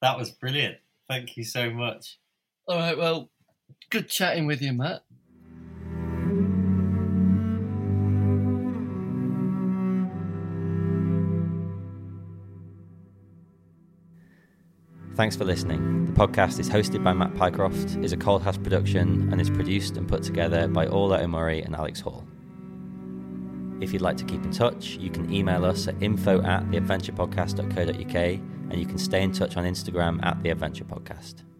[0.00, 0.76] That was brilliant.
[1.10, 2.18] Thank you so much.
[2.66, 2.96] All right.
[2.96, 3.30] Well,
[3.90, 5.02] good chatting with you, Matt.
[15.16, 16.06] Thanks for listening.
[16.06, 19.98] The podcast is hosted by Matt Pycroft, is a Cold House production, and is produced
[19.98, 22.26] and put together by Ola O'Murray and Alex Hall.
[23.80, 28.14] If you'd like to keep in touch, you can email us at info at theadventurepodcast.co.uk
[28.70, 30.84] and you can stay in touch on Instagram at theadventurepodcast.
[30.84, 31.53] Podcast.